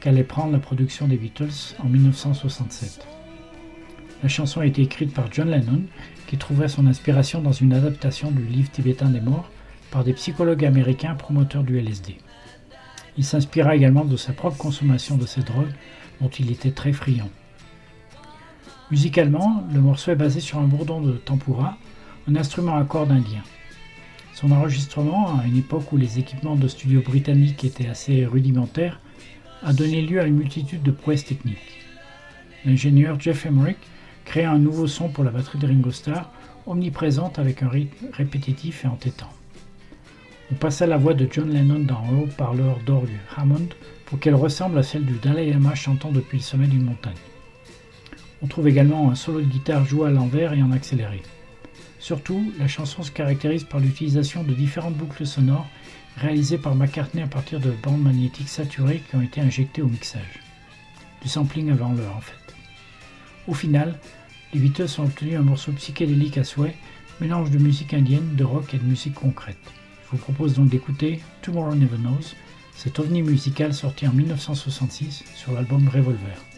qu'allait 0.00 0.22
prendre 0.22 0.52
la 0.52 0.60
production 0.60 1.08
des 1.08 1.16
Beatles 1.16 1.74
en 1.80 1.88
1967. 1.88 3.04
La 4.22 4.28
chanson 4.28 4.60
a 4.60 4.66
été 4.66 4.82
écrite 4.82 5.12
par 5.12 5.32
John 5.32 5.50
Lennon, 5.50 5.82
qui 6.28 6.38
trouvait 6.38 6.68
son 6.68 6.86
inspiration 6.86 7.42
dans 7.42 7.50
une 7.50 7.72
adaptation 7.72 8.30
du 8.30 8.44
livre 8.44 8.70
tibétain 8.70 9.08
des 9.08 9.20
morts 9.20 9.50
par 9.90 10.04
des 10.04 10.12
psychologues 10.12 10.64
américains 10.64 11.16
promoteurs 11.16 11.64
du 11.64 11.78
LSD. 11.78 12.18
Il 13.18 13.24
s'inspira 13.24 13.74
également 13.74 14.04
de 14.04 14.16
sa 14.16 14.32
propre 14.32 14.58
consommation 14.58 15.16
de 15.16 15.26
ces 15.26 15.42
drogues, 15.42 15.74
dont 16.20 16.28
il 16.28 16.52
était 16.52 16.70
très 16.70 16.92
friand. 16.92 17.30
Musicalement, 18.92 19.64
le 19.74 19.80
morceau 19.80 20.12
est 20.12 20.16
basé 20.16 20.38
sur 20.38 20.60
un 20.60 20.68
bourdon 20.68 21.00
de 21.00 21.12
tempura, 21.12 21.76
un 22.28 22.36
instrument 22.36 22.76
à 22.76 22.84
cordes 22.84 23.10
indien. 23.10 23.42
Son 24.34 24.50
enregistrement, 24.52 25.38
à 25.38 25.46
une 25.46 25.58
époque 25.58 25.92
où 25.92 25.96
les 25.96 26.18
équipements 26.18 26.56
de 26.56 26.68
studio 26.68 27.02
britanniques 27.02 27.64
étaient 27.64 27.88
assez 27.88 28.24
rudimentaires, 28.24 29.00
a 29.62 29.72
donné 29.72 30.02
lieu 30.02 30.20
à 30.20 30.26
une 30.26 30.36
multitude 30.36 30.82
de 30.82 30.90
prouesses 30.90 31.24
techniques. 31.24 31.80
L'ingénieur 32.64 33.20
Jeff 33.20 33.46
Emmerich 33.46 33.78
créa 34.24 34.50
un 34.50 34.58
nouveau 34.58 34.86
son 34.86 35.08
pour 35.08 35.24
la 35.24 35.30
batterie 35.30 35.58
de 35.58 35.66
Ringo 35.66 35.90
Starr, 35.90 36.30
omniprésente 36.66 37.38
avec 37.38 37.62
un 37.62 37.68
rythme 37.68 38.06
répétitif 38.12 38.84
et 38.84 38.88
entêtant. 38.88 39.30
On 40.50 40.54
passa 40.54 40.86
la 40.86 40.96
voix 40.96 41.14
de 41.14 41.26
John 41.30 41.50
Lennon 41.50 41.80
dans 41.80 41.98
un 41.98 42.18
haut-parleur 42.18 42.78
d'orgue 42.86 43.18
Hammond 43.36 43.68
pour 44.06 44.20
qu'elle 44.20 44.34
ressemble 44.34 44.78
à 44.78 44.82
celle 44.82 45.04
du 45.04 45.14
Dalai 45.14 45.50
Lama 45.50 45.74
chantant 45.74 46.12
depuis 46.12 46.38
le 46.38 46.42
sommet 46.42 46.66
d'une 46.66 46.84
montagne. 46.84 47.14
On 48.42 48.46
trouve 48.46 48.68
également 48.68 49.10
un 49.10 49.14
solo 49.14 49.40
de 49.40 49.46
guitare 49.46 49.84
joué 49.84 50.08
à 50.08 50.10
l'envers 50.10 50.52
et 50.52 50.62
en 50.62 50.72
accéléré. 50.72 51.22
Surtout, 52.02 52.52
la 52.58 52.66
chanson 52.66 53.04
se 53.04 53.12
caractérise 53.12 53.62
par 53.62 53.78
l'utilisation 53.78 54.42
de 54.42 54.52
différentes 54.52 54.96
boucles 54.96 55.24
sonores 55.24 55.68
réalisées 56.16 56.58
par 56.58 56.74
McCartney 56.74 57.22
à 57.22 57.28
partir 57.28 57.60
de 57.60 57.70
bandes 57.70 58.02
magnétiques 58.02 58.48
saturées 58.48 59.04
qui 59.08 59.14
ont 59.14 59.22
été 59.22 59.40
injectées 59.40 59.82
au 59.82 59.86
mixage. 59.86 60.40
Du 61.22 61.28
sampling 61.28 61.70
avant 61.70 61.92
l'heure 61.92 62.16
en 62.16 62.20
fait. 62.20 62.56
Au 63.46 63.54
final, 63.54 64.00
les 64.52 64.58
Beatles 64.58 64.88
ont 64.98 65.04
obtenu 65.04 65.36
un 65.36 65.42
morceau 65.42 65.70
psychédélique 65.70 66.38
à 66.38 66.42
souhait, 66.42 66.74
mélange 67.20 67.52
de 67.52 67.58
musique 67.58 67.94
indienne, 67.94 68.34
de 68.34 68.42
rock 68.42 68.74
et 68.74 68.78
de 68.78 68.84
musique 68.84 69.14
concrète. 69.14 69.72
vous 70.10 70.18
propose 70.18 70.54
donc 70.54 70.70
d'écouter 70.70 71.20
Tomorrow 71.40 71.76
Never 71.76 71.98
Knows, 71.98 72.34
cet 72.74 72.98
ovni 72.98 73.22
musical 73.22 73.72
sorti 73.72 74.08
en 74.08 74.12
1966 74.12 75.22
sur 75.36 75.52
l'album 75.52 75.86
Revolver. 75.86 76.51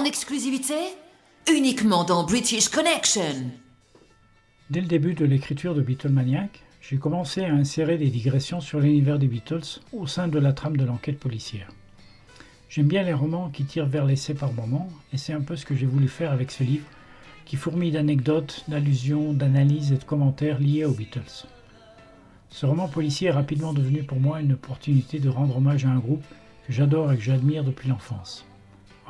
En 0.00 0.04
exclusivité 0.04 0.74
Uniquement 1.52 2.04
dans 2.04 2.24
British 2.24 2.70
Connection. 2.70 3.50
Dès 4.70 4.80
le 4.80 4.86
début 4.86 5.12
de 5.12 5.26
l'écriture 5.26 5.74
de 5.74 5.82
Beatlemaniac, 5.82 6.62
j'ai 6.80 6.96
commencé 6.96 7.44
à 7.44 7.52
insérer 7.52 7.98
des 7.98 8.08
digressions 8.08 8.62
sur 8.62 8.80
l'univers 8.80 9.18
des 9.18 9.26
Beatles 9.26 9.80
au 9.92 10.06
sein 10.06 10.28
de 10.28 10.38
la 10.38 10.54
trame 10.54 10.78
de 10.78 10.86
l'enquête 10.86 11.18
policière. 11.18 11.68
J'aime 12.70 12.86
bien 12.86 13.02
les 13.02 13.12
romans 13.12 13.50
qui 13.50 13.64
tirent 13.64 13.88
vers 13.88 14.06
l'essai 14.06 14.32
par 14.32 14.54
moments, 14.54 14.88
et 15.12 15.18
c'est 15.18 15.34
un 15.34 15.42
peu 15.42 15.54
ce 15.54 15.66
que 15.66 15.74
j'ai 15.74 15.84
voulu 15.84 16.08
faire 16.08 16.32
avec 16.32 16.50
ce 16.50 16.64
livre, 16.64 16.86
qui 17.44 17.56
fourmille 17.56 17.92
d'anecdotes, 17.92 18.64
d'allusions, 18.68 19.34
d'analyses 19.34 19.92
et 19.92 19.98
de 19.98 20.04
commentaires 20.04 20.60
liés 20.60 20.86
aux 20.86 20.94
Beatles. 20.94 21.46
Ce 22.48 22.64
roman 22.64 22.88
policier 22.88 23.28
est 23.28 23.32
rapidement 23.32 23.74
devenu 23.74 24.02
pour 24.02 24.18
moi 24.18 24.40
une 24.40 24.54
opportunité 24.54 25.18
de 25.18 25.28
rendre 25.28 25.58
hommage 25.58 25.84
à 25.84 25.90
un 25.90 25.98
groupe 25.98 26.24
que 26.66 26.72
j'adore 26.72 27.12
et 27.12 27.16
que 27.18 27.22
j'admire 27.22 27.64
depuis 27.64 27.90
l'enfance. 27.90 28.46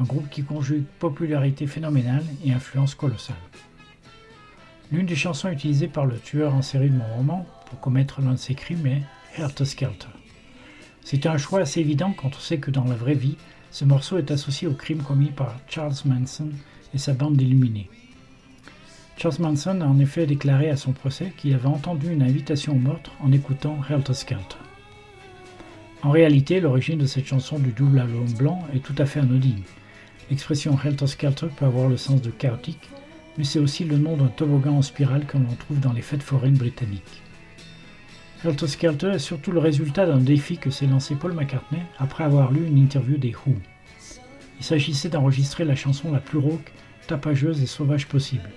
Un 0.00 0.04
groupe 0.04 0.30
qui 0.30 0.42
conjugue 0.42 0.84
popularité 0.98 1.66
phénoménale 1.66 2.24
et 2.42 2.52
influence 2.52 2.94
colossale. 2.94 3.36
L'une 4.90 5.04
des 5.04 5.14
chansons 5.14 5.50
utilisées 5.50 5.88
par 5.88 6.06
le 6.06 6.18
tueur 6.18 6.54
en 6.54 6.62
série 6.62 6.88
de 6.88 6.96
mon 6.96 7.16
roman 7.16 7.46
pour 7.66 7.80
commettre 7.80 8.22
l'un 8.22 8.32
de 8.32 8.38
ses 8.38 8.54
crimes 8.54 8.86
est 8.86 9.02
Helter 9.36 9.66
Skelter. 9.66 10.08
C'est 11.04 11.26
un 11.26 11.36
choix 11.36 11.60
assez 11.60 11.80
évident 11.80 12.14
quand 12.16 12.34
on 12.34 12.40
sait 12.40 12.56
que 12.56 12.70
dans 12.70 12.84
la 12.84 12.94
vraie 12.94 13.14
vie, 13.14 13.36
ce 13.70 13.84
morceau 13.84 14.16
est 14.16 14.30
associé 14.30 14.66
au 14.66 14.72
crime 14.72 15.02
commis 15.02 15.30
par 15.30 15.54
Charles 15.68 15.94
Manson 16.06 16.48
et 16.94 16.98
sa 16.98 17.12
bande 17.12 17.36
d'illuminés. 17.36 17.90
Charles 19.18 19.36
Manson 19.38 19.82
a 19.82 19.86
en 19.86 19.98
effet 19.98 20.24
déclaré 20.24 20.70
à 20.70 20.76
son 20.76 20.92
procès 20.92 21.34
qu'il 21.36 21.54
avait 21.54 21.66
entendu 21.66 22.10
une 22.10 22.22
invitation 22.22 22.72
au 22.72 22.78
meurtre 22.78 23.12
en 23.20 23.32
écoutant 23.32 23.78
Helter 23.88 24.14
Skelter. 24.14 24.56
En 26.02 26.10
réalité, 26.10 26.58
l'origine 26.58 26.98
de 26.98 27.06
cette 27.06 27.26
chanson 27.26 27.58
du 27.58 27.72
double 27.72 27.98
album 27.98 28.32
blanc 28.32 28.66
est 28.74 28.82
tout 28.82 28.94
à 28.96 29.04
fait 29.04 29.20
anodine. 29.20 29.62
L'expression 30.30 30.78
Helter 30.82 31.08
Skelter 31.08 31.48
peut 31.56 31.64
avoir 31.64 31.88
le 31.88 31.96
sens 31.96 32.22
de 32.22 32.30
chaotique, 32.30 32.88
mais 33.36 33.42
c'est 33.42 33.58
aussi 33.58 33.84
le 33.84 33.98
nom 33.98 34.16
d'un 34.16 34.28
toboggan 34.28 34.76
en 34.76 34.82
spirale 34.82 35.26
que 35.26 35.36
l'on 35.36 35.54
trouve 35.56 35.80
dans 35.80 35.92
les 35.92 36.02
fêtes 36.02 36.22
foraines 36.22 36.56
britanniques. 36.56 37.22
Helter 38.44 38.68
Skelter 38.68 39.10
est 39.10 39.18
surtout 39.18 39.50
le 39.50 39.58
résultat 39.58 40.06
d'un 40.06 40.18
défi 40.18 40.56
que 40.56 40.70
s'est 40.70 40.86
lancé 40.86 41.16
Paul 41.16 41.32
McCartney 41.32 41.82
après 41.98 42.24
avoir 42.24 42.52
lu 42.52 42.64
une 42.64 42.78
interview 42.78 43.18
des 43.18 43.34
Who. 43.34 43.56
Il 44.58 44.64
s'agissait 44.64 45.08
d'enregistrer 45.08 45.64
la 45.64 45.74
chanson 45.74 46.12
la 46.12 46.20
plus 46.20 46.38
rauque, 46.38 46.72
tapageuse 47.08 47.60
et 47.60 47.66
sauvage 47.66 48.06
possible. 48.06 48.50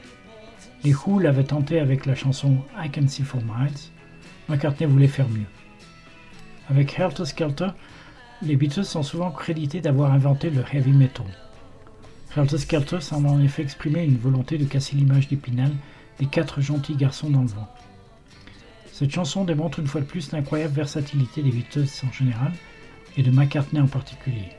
Les 0.84 0.94
Who 0.94 1.20
l'avaient 1.20 1.44
tenté 1.44 1.80
avec 1.80 2.06
la 2.06 2.14
chanson 2.14 2.58
I 2.78 2.92
Can 2.92 3.08
See 3.08 3.24
For 3.24 3.42
Miles. 3.42 3.90
McCartney 4.48 4.86
voulait 4.86 5.08
faire 5.08 5.30
mieux. 5.30 5.48
Avec 6.70 6.98
Helter 7.00 7.26
Skelter, 7.26 7.70
les 8.42 8.56
Beatles 8.58 8.86
sont 8.86 9.04
souvent 9.04 9.32
crédités 9.32 9.82
d'avoir 9.82 10.14
inventé 10.14 10.50
le 10.50 10.64
heavy 10.72 10.92
metal. 10.92 11.26
Helter 12.36 13.00
semble 13.00 13.28
en 13.28 13.40
effet 13.40 13.62
exprimer 13.62 14.04
une 14.04 14.18
volonté 14.18 14.58
de 14.58 14.66
casser 14.66 14.96
l'image 14.96 15.28
d'Épinal 15.28 15.72
des 16.20 16.26
quatre 16.26 16.62
gentils 16.62 16.96
garçons 16.96 17.30
dans 17.30 17.42
le 17.42 17.48
vent. 17.48 17.68
Cette 18.92 19.12
chanson 19.12 19.44
démontre 19.44 19.80
une 19.80 19.88
fois 19.88 20.02
de 20.02 20.06
plus 20.06 20.32
l'incroyable 20.32 20.74
versatilité 20.74 21.44
des 21.44 21.52
Beatles 21.52 21.88
en 22.08 22.12
général 22.12 22.52
et 23.18 23.24
de 23.24 23.30
McCartney 23.30 23.80
en 23.80 23.88
particulier. 23.88 24.50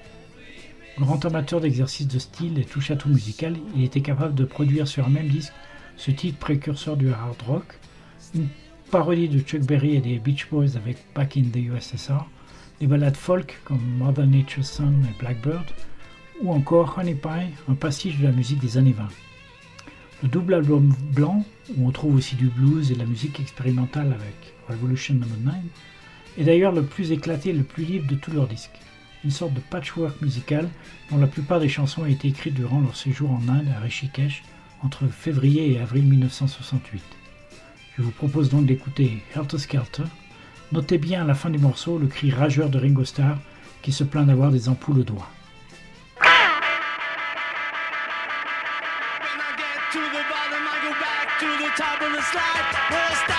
Grand 0.99 1.25
amateur 1.25 1.61
d'exercices 1.61 2.07
de 2.07 2.21
style 2.21 2.61
et 2.61 2.65
touche-à-tout 2.65 3.09
musical, 3.09 3.57
il 3.75 3.83
était 3.83 4.03
capable 4.03 4.37
de 4.37 4.45
produire 4.45 4.87
sur 4.87 5.07
un 5.07 5.11
même 5.11 5.29
disque 5.29 5.53
ce 5.97 6.13
titre 6.13 6.39
précurseur 6.39 6.97
du 6.97 7.11
hard 7.11 7.43
rock, 7.43 7.79
une 8.37 8.49
parodie 8.93 9.29
de 9.29 9.41
Chuck 9.41 9.63
Berry 9.63 9.97
et 9.97 10.01
des 10.01 10.21
Beach 10.21 10.49
Boys 10.49 10.77
avec 10.77 10.99
Back 11.15 11.37
in 11.37 11.45
the 11.53 11.57
USSR, 11.57 12.25
des 12.81 12.87
ballades 12.87 13.17
folk 13.17 13.61
comme 13.65 13.83
Mother 13.99 14.27
Nature's 14.27 14.71
Son 14.71 14.93
et 15.03 15.19
Blackbird, 15.19 15.67
ou 16.45 16.53
encore 16.53 16.99
Honey 16.99 17.15
Pie, 17.15 17.55
un 17.69 17.75
pastiche 17.75 18.19
de 18.19 18.25
la 18.25 18.31
musique 18.31 18.61
des 18.61 18.77
années 18.77 18.93
20. 18.93 19.09
Le 20.23 20.29
double 20.29 20.55
album 20.55 20.95
blanc, 21.13 21.43
où 21.75 21.89
on 21.89 21.91
trouve 21.91 22.17
aussi 22.17 22.37
du 22.37 22.49
blues 22.49 22.91
et 22.91 22.95
de 22.95 22.99
la 22.99 23.07
musique 23.07 23.41
expérimentale 23.41 24.09
avec 24.13 24.55
Revolution 24.69 25.15
No. 25.15 25.27
9, 25.43 25.55
est 26.37 26.45
d'ailleurs 26.45 26.73
le 26.73 26.85
plus 26.85 27.13
éclaté 27.13 27.51
et 27.51 27.55
le 27.55 27.63
plus 27.63 27.85
libre 27.85 28.07
de 28.09 28.15
tous 28.15 28.31
leurs 28.31 28.47
disques. 28.47 28.79
Une 29.25 29.31
sorte 29.31 29.55
de 29.55 29.61
patchwork 29.61 30.21
musical 30.21 30.69
dont 31.11 31.17
la 31.17 31.27
plupart 31.27 31.61
des 31.61 31.69
chansons 31.71 32.03
ont 32.03 32.07
été 32.07 32.29
écrites 32.29 32.55
durant 32.55 32.81
leur 32.81 32.95
séjour 32.95 33.31
en 33.31 33.49
Inde 33.49 33.69
à 33.75 33.81
Rishikesh 33.81 34.43
entre 34.83 35.07
février 35.09 35.73
et 35.73 35.81
avril 35.81 36.05
1968. 36.05 37.03
Je 37.97 38.03
vous 38.03 38.11
propose 38.11 38.51
donc 38.51 38.67
d'écouter 38.67 39.23
Helter 39.35 39.59
Skelter. 39.59 40.05
Notez 40.73 40.99
bien 40.99 41.23
à 41.23 41.27
la 41.27 41.35
fin 41.35 41.49
du 41.49 41.59
morceau 41.59 41.97
le 41.97 42.07
cri 42.07 42.31
rageur 42.31 42.69
de 42.69 42.79
Ringo 42.79 43.05
Starr 43.05 43.39
qui 43.81 43.93
se 43.93 44.05
plaint 44.05 44.27
d'avoir 44.27 44.51
des 44.51 44.69
ampoules 44.69 44.99
au 44.99 45.05
doigt. 45.05 45.31
The 52.33 52.39
top 52.39 52.91
of 52.91 53.11
the 53.11 53.17
slide. 53.17 53.34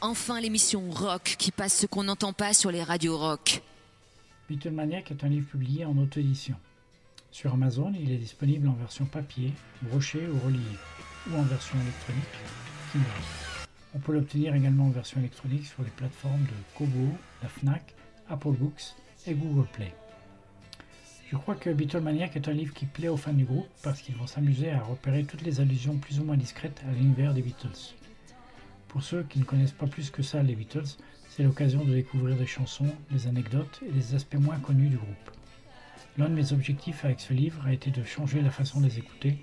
Enfin 0.00 0.40
l'émission 0.40 0.90
rock 0.90 1.36
qui 1.38 1.50
passe 1.50 1.76
ce 1.76 1.86
qu'on 1.86 2.04
n'entend 2.04 2.32
pas 2.32 2.54
sur 2.54 2.70
les 2.70 2.82
radios 2.82 3.18
rock. 3.18 3.60
Beatlemaniac 4.48 5.10
est 5.10 5.24
un 5.24 5.28
livre 5.28 5.46
publié 5.46 5.84
en 5.84 5.96
auto-édition. 5.98 6.56
Sur 7.30 7.52
Amazon, 7.52 7.92
il 7.98 8.10
est 8.10 8.16
disponible 8.16 8.68
en 8.68 8.72
version 8.72 9.04
papier, 9.04 9.52
broché 9.82 10.26
ou 10.26 10.38
relié, 10.46 10.58
ou 11.30 11.36
en 11.36 11.42
version 11.42 11.78
électronique. 11.80 13.04
On 13.94 13.98
peut 13.98 14.12
l'obtenir 14.12 14.54
également 14.54 14.86
en 14.86 14.90
version 14.90 15.20
électronique 15.20 15.66
sur 15.66 15.82
les 15.82 15.90
plateformes 15.90 16.44
de 16.44 16.76
Kobo, 16.78 17.12
la 17.42 17.48
FNAC, 17.48 17.94
Apple 18.30 18.52
Books 18.52 18.94
et 19.26 19.34
Google 19.34 19.68
Play. 19.74 19.92
Je 21.30 21.36
crois 21.36 21.56
que 21.56 21.68
Beatlemaniac 21.68 22.36
est 22.36 22.48
un 22.48 22.52
livre 22.52 22.72
qui 22.72 22.86
plaît 22.86 23.08
aux 23.08 23.18
fans 23.18 23.34
du 23.34 23.44
groupe 23.44 23.68
parce 23.82 24.00
qu'ils 24.00 24.16
vont 24.16 24.26
s'amuser 24.26 24.70
à 24.70 24.80
repérer 24.80 25.24
toutes 25.24 25.42
les 25.42 25.60
allusions 25.60 25.98
plus 25.98 26.20
ou 26.20 26.24
moins 26.24 26.38
discrètes 26.38 26.82
à 26.88 26.92
l'univers 26.92 27.34
des 27.34 27.42
Beatles. 27.42 27.94
Pour 28.88 29.02
ceux 29.02 29.22
qui 29.22 29.38
ne 29.38 29.44
connaissent 29.44 29.72
pas 29.72 29.86
plus 29.86 30.10
que 30.10 30.22
ça 30.22 30.42
les 30.42 30.54
Beatles, 30.54 30.96
c'est 31.28 31.42
l'occasion 31.42 31.84
de 31.84 31.92
découvrir 31.92 32.36
des 32.36 32.46
chansons, 32.46 32.92
des 33.10 33.26
anecdotes 33.26 33.80
et 33.86 33.92
des 33.92 34.14
aspects 34.14 34.36
moins 34.36 34.58
connus 34.58 34.88
du 34.88 34.96
groupe. 34.96 35.30
L'un 36.16 36.28
de 36.28 36.34
mes 36.34 36.52
objectifs 36.52 37.04
avec 37.04 37.20
ce 37.20 37.32
livre 37.32 37.64
a 37.66 37.72
été 37.72 37.90
de 37.90 38.02
changer 38.02 38.40
la 38.40 38.50
façon 38.50 38.80
de 38.80 38.86
les 38.86 38.98
écouter. 38.98 39.38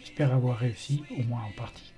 J'espère 0.00 0.32
avoir 0.32 0.58
réussi, 0.58 1.04
au 1.18 1.22
moins 1.24 1.42
en 1.42 1.52
partie. 1.52 1.92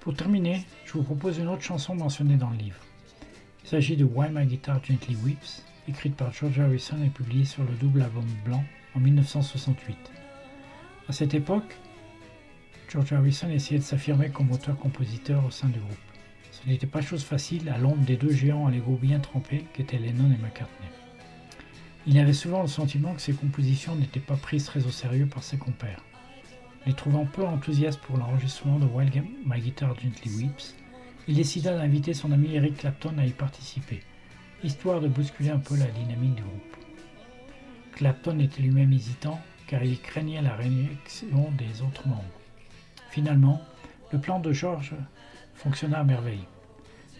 Pour 0.00 0.14
terminer, 0.14 0.64
je 0.86 0.92
vous 0.92 1.02
propose 1.02 1.38
une 1.38 1.48
autre 1.48 1.62
chanson 1.62 1.94
mentionnée 1.94 2.36
dans 2.36 2.50
le 2.50 2.56
livre. 2.56 2.80
Il 3.64 3.68
s'agit 3.68 3.96
de 3.96 4.04
Why 4.04 4.28
My 4.32 4.46
Guitar 4.46 4.82
Gently 4.82 5.16
Weeps, 5.16 5.64
écrite 5.88 6.16
par 6.16 6.32
George 6.32 6.58
Harrison 6.58 7.02
et 7.04 7.08
publiée 7.08 7.44
sur 7.44 7.64
le 7.64 7.74
double 7.74 8.02
album 8.02 8.26
blanc 8.44 8.64
en 8.94 9.00
1968. 9.00 9.96
À 11.08 11.12
cette 11.12 11.34
époque, 11.34 11.76
George 12.88 13.12
Harrison 13.12 13.48
essayait 13.48 13.80
de 13.80 13.84
s'affirmer 13.84 14.30
comme 14.30 14.50
auteur-compositeur 14.50 15.44
au 15.44 15.50
sein 15.50 15.68
du 15.68 15.78
groupe. 15.78 15.96
Ce 16.50 16.68
n'était 16.68 16.86
pas 16.86 17.00
chose 17.00 17.24
facile 17.24 17.68
à 17.68 17.78
l'ombre 17.78 18.04
des 18.04 18.16
deux 18.16 18.32
géants 18.32 18.66
à 18.66 18.70
l'ego 18.70 18.98
bien 19.00 19.18
trempés 19.18 19.64
qu'étaient 19.72 19.98
Lennon 19.98 20.30
et 20.32 20.42
McCartney. 20.42 20.88
Il 22.06 22.18
avait 22.18 22.32
souvent 22.32 22.62
le 22.62 22.68
sentiment 22.68 23.14
que 23.14 23.20
ses 23.20 23.32
compositions 23.32 23.94
n'étaient 23.94 24.20
pas 24.20 24.36
prises 24.36 24.64
très 24.64 24.86
au 24.86 24.90
sérieux 24.90 25.26
par 25.26 25.42
ses 25.42 25.56
compères. 25.56 26.04
Les 26.84 26.94
trouvant 26.94 27.26
peu 27.26 27.44
enthousiastes 27.44 28.00
pour 28.00 28.16
l'enregistrement 28.16 28.78
de 28.78 28.86
While 28.86 29.24
My 29.46 29.60
Guitar 29.60 29.94
Gently 29.98 30.30
Weeps, 30.36 30.74
il 31.28 31.36
décida 31.36 31.76
d'inviter 31.76 32.12
son 32.12 32.32
ami 32.32 32.54
Eric 32.54 32.78
Clapton 32.78 33.16
à 33.18 33.24
y 33.24 33.30
participer, 33.30 34.00
histoire 34.64 35.00
de 35.00 35.08
bousculer 35.08 35.50
un 35.50 35.58
peu 35.58 35.76
la 35.76 35.86
dynamique 35.86 36.34
du 36.34 36.42
groupe. 36.42 36.76
Clapton 37.92 38.38
était 38.40 38.62
lui-même 38.62 38.92
hésitant 38.92 39.40
car 39.68 39.84
il 39.84 40.00
craignait 40.00 40.42
la 40.42 40.56
réaction 40.56 41.50
des 41.56 41.82
autres 41.82 42.08
membres. 42.08 42.41
Finalement, 43.12 43.60
le 44.10 44.18
plan 44.18 44.40
de 44.40 44.54
George 44.54 44.94
fonctionna 45.54 45.98
à 45.98 46.02
merveille. 46.02 46.46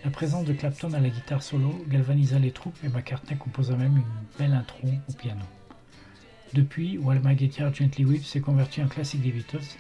La 0.07 0.11
présence 0.11 0.47
de 0.47 0.55
Clapton 0.55 0.95
à 0.95 1.01
la 1.01 1.11
guitare 1.11 1.43
solo 1.43 1.84
galvanisa 1.86 2.38
les 2.38 2.51
troupes 2.51 2.82
et 2.82 2.88
McCartney 2.88 3.36
composa 3.36 3.76
même 3.76 3.99
une 3.99 4.38
belle 4.38 4.55
intro 4.55 4.88
au 5.11 5.12
piano. 5.12 5.45
Depuis, 6.55 6.97
While 6.97 7.20
My 7.22 7.34
Guitar 7.34 7.74
Gently 7.74 8.07
Weeps 8.07 8.26
s'est 8.26 8.40
converti 8.40 8.82
en 8.82 8.88
classique 8.88 9.20
des 9.20 9.32
Beatles 9.32 9.76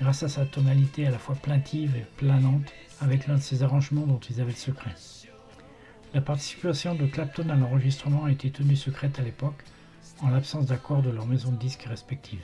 grâce 0.00 0.24
à 0.24 0.28
sa 0.28 0.44
tonalité 0.44 1.06
à 1.06 1.12
la 1.12 1.18
fois 1.18 1.36
plaintive 1.36 1.94
et 1.94 2.04
planante 2.16 2.72
avec 3.00 3.28
l'un 3.28 3.36
de 3.36 3.40
ses 3.40 3.62
arrangements 3.62 4.06
dont 4.08 4.20
ils 4.28 4.40
avaient 4.40 4.50
le 4.50 4.56
secret. 4.56 4.96
La 6.14 6.20
participation 6.20 6.96
de 6.96 7.06
Clapton 7.06 7.48
à 7.48 7.54
l'enregistrement 7.54 8.24
a 8.24 8.32
été 8.32 8.50
tenue 8.50 8.74
secrète 8.74 9.20
à 9.20 9.22
l'époque, 9.22 9.62
en 10.20 10.30
l'absence 10.30 10.66
d'accord 10.66 11.02
de 11.02 11.10
leurs 11.10 11.26
maisons 11.26 11.52
de 11.52 11.58
disques 11.58 11.84
respectives. 11.84 12.42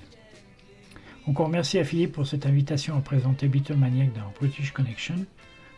Encore 1.27 1.49
merci 1.51 1.79
à 1.79 1.85
Philippe 1.85 2.13
pour 2.13 2.27
cette 2.27 2.47
invitation 2.47 2.97
à 2.97 3.01
présenter 3.01 3.47
Beatlemaniac 3.47 4.13
dans 4.15 4.33
British 4.41 4.73
Connection. 4.73 5.15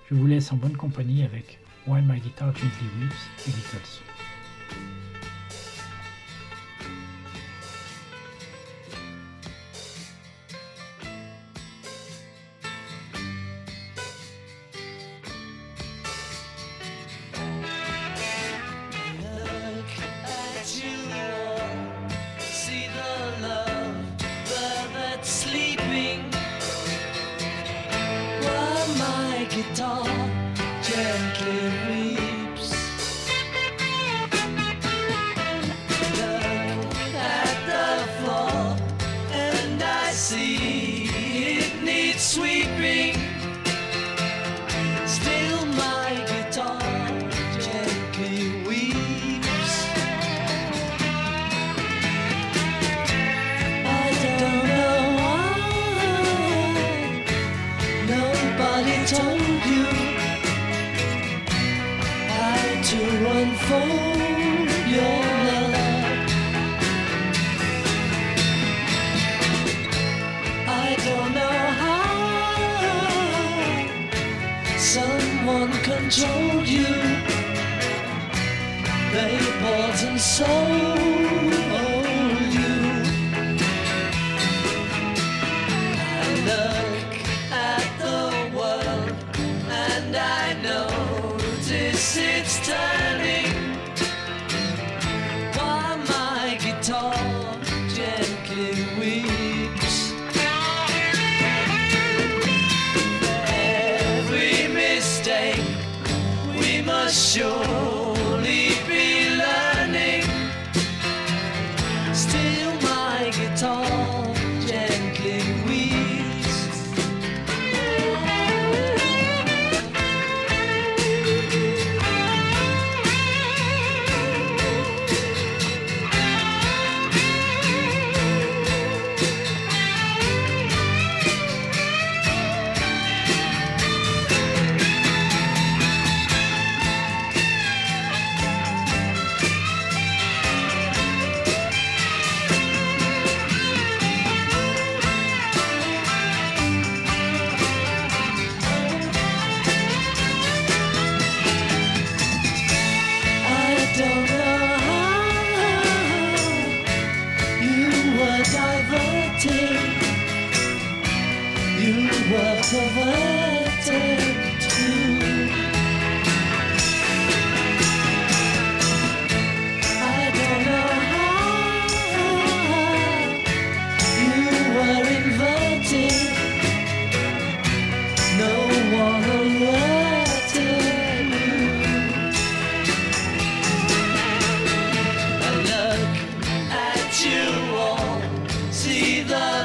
Je 0.08 0.14
vous 0.14 0.26
laisse 0.26 0.52
en 0.52 0.56
bonne 0.56 0.76
compagnie 0.76 1.24
avec 1.24 1.58
While 1.86 2.04
My 2.06 2.20
Guitar 2.20 2.54
Gently 2.54 2.86
Weeps 3.00 3.48
et 3.48 3.50
Beatles. 3.50 4.02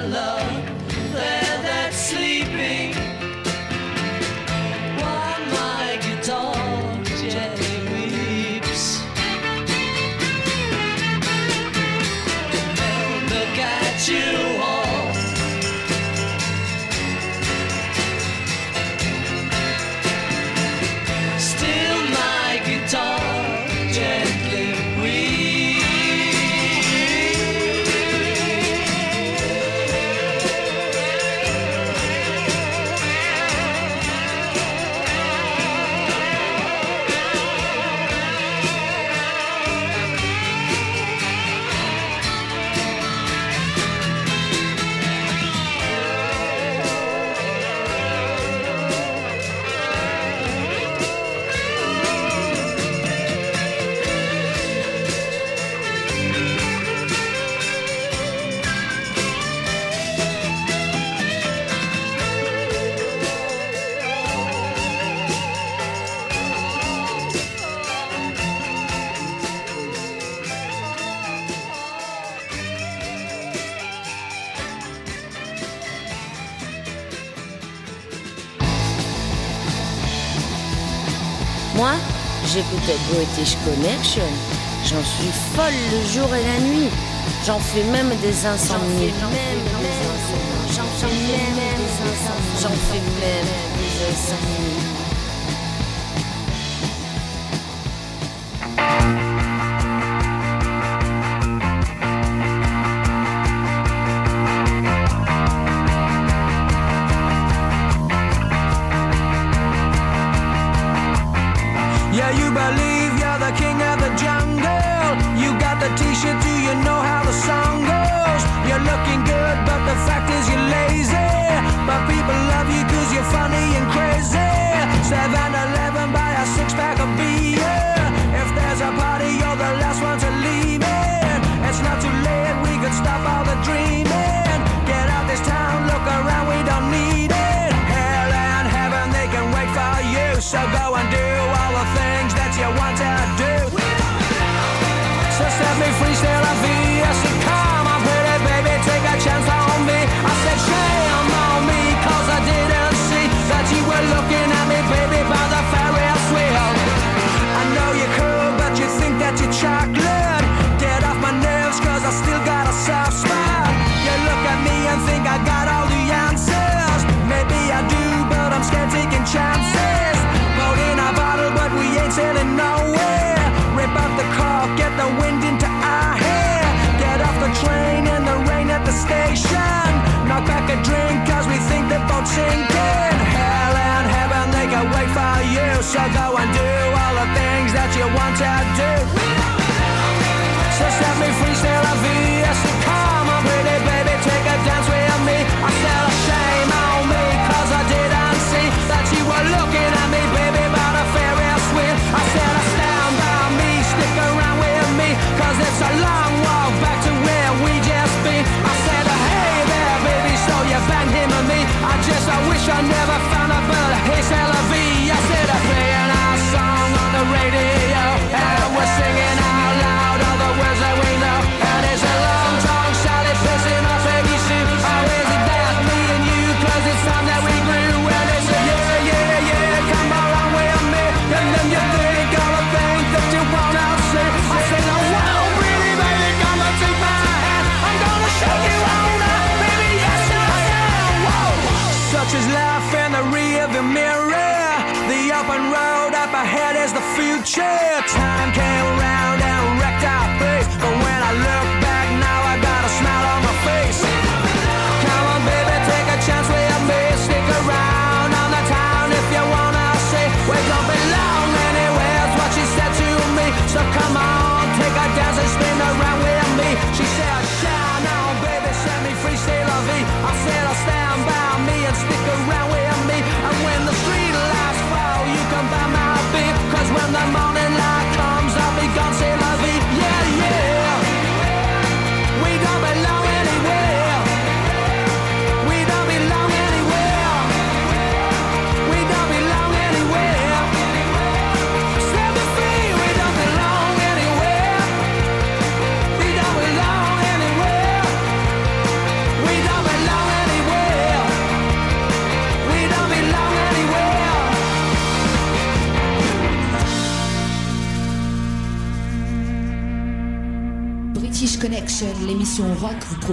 love. 0.10 0.37
British 83.14 83.58
Connection. 83.66 84.28
J'en 84.84 85.04
suis 85.04 85.32
folle 85.56 85.74
le 85.92 86.06
jour 86.14 86.34
et 86.36 86.44
la 86.44 86.60
nuit. 86.60 86.90
J'en 87.46 87.60
fais 87.60 87.84
même 87.84 88.10
des 88.22 88.46
insomnies. 88.46 89.14
J'en 89.20 89.30
fais 89.30 89.38
même 89.46 89.64
des 89.82 89.98
insomnies. 90.14 90.74
J'en 92.62 92.70
fais 92.70 93.00
même 93.00 93.58
des 93.78 93.96
insomnies. 94.12 94.87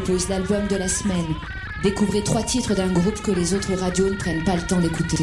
propose 0.01 0.29
l'album 0.29 0.67
de 0.67 0.75
la 0.75 0.89
semaine. 0.89 1.37
Découvrez 1.85 2.25
trois 2.25 2.43
titres 2.43 2.75
d'un 2.75 2.93
groupe 2.93 3.23
que 3.23 3.31
les 3.31 3.55
autres 3.55 3.75
radios 3.75 4.11
ne 4.11 4.17
prennent 4.17 4.43
pas 4.43 4.57
le 4.57 4.63
temps 4.63 4.81
d'écouter. 4.81 5.17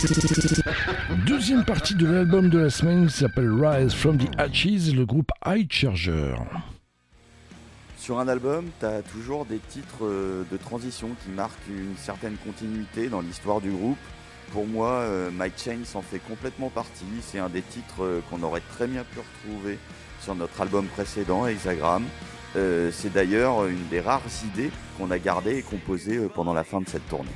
Deuxième 1.25 1.65
partie 1.65 1.93
de 1.93 2.07
l'album 2.07 2.49
de 2.49 2.57
la 2.57 2.69
semaine 2.69 3.09
s'appelle 3.09 3.51
Rise 3.51 3.93
from 3.93 4.17
the 4.17 4.29
Hatches, 4.37 4.93
le 4.95 5.05
groupe 5.05 5.29
High 5.45 5.69
Charger. 5.69 6.35
Sur 7.97 8.19
un 8.19 8.29
album, 8.29 8.69
tu 8.79 8.85
as 8.85 9.01
toujours 9.01 9.45
des 9.45 9.57
titres 9.57 10.05
euh, 10.05 10.43
de 10.49 10.55
transition 10.55 11.09
qui 11.21 11.31
marquent 11.31 11.67
une 11.67 11.97
certaine 11.97 12.37
continuité 12.37 13.09
dans 13.09 13.19
l'histoire 13.19 13.59
du 13.59 13.71
groupe. 13.71 13.99
Pour 14.53 14.65
moi, 14.65 14.87
euh, 14.87 15.31
My 15.37 15.51
Chain 15.57 15.79
s'en 15.83 16.01
fait 16.01 16.19
complètement 16.19 16.69
partie. 16.69 17.03
C'est 17.21 17.39
un 17.39 17.49
des 17.49 17.61
titres 17.61 18.03
euh, 18.03 18.21
qu'on 18.29 18.41
aurait 18.41 18.63
très 18.71 18.87
bien 18.87 19.03
pu 19.03 19.19
retrouver 19.19 19.77
sur 20.21 20.33
notre 20.33 20.61
album 20.61 20.85
précédent, 20.85 21.45
Hexagram. 21.45 22.05
Euh, 22.55 22.91
c'est 22.91 23.13
d'ailleurs 23.13 23.65
une 23.65 23.87
des 23.87 24.01
rares 24.01 24.21
idées 24.43 24.71
qu'on 24.97 25.09
a 25.11 25.19
gardées 25.19 25.57
et 25.57 25.61
composées 25.61 26.17
euh, 26.17 26.27
pendant 26.27 26.53
la 26.53 26.63
fin 26.63 26.81
de 26.81 26.89
cette 26.89 27.07
tournée. 27.07 27.29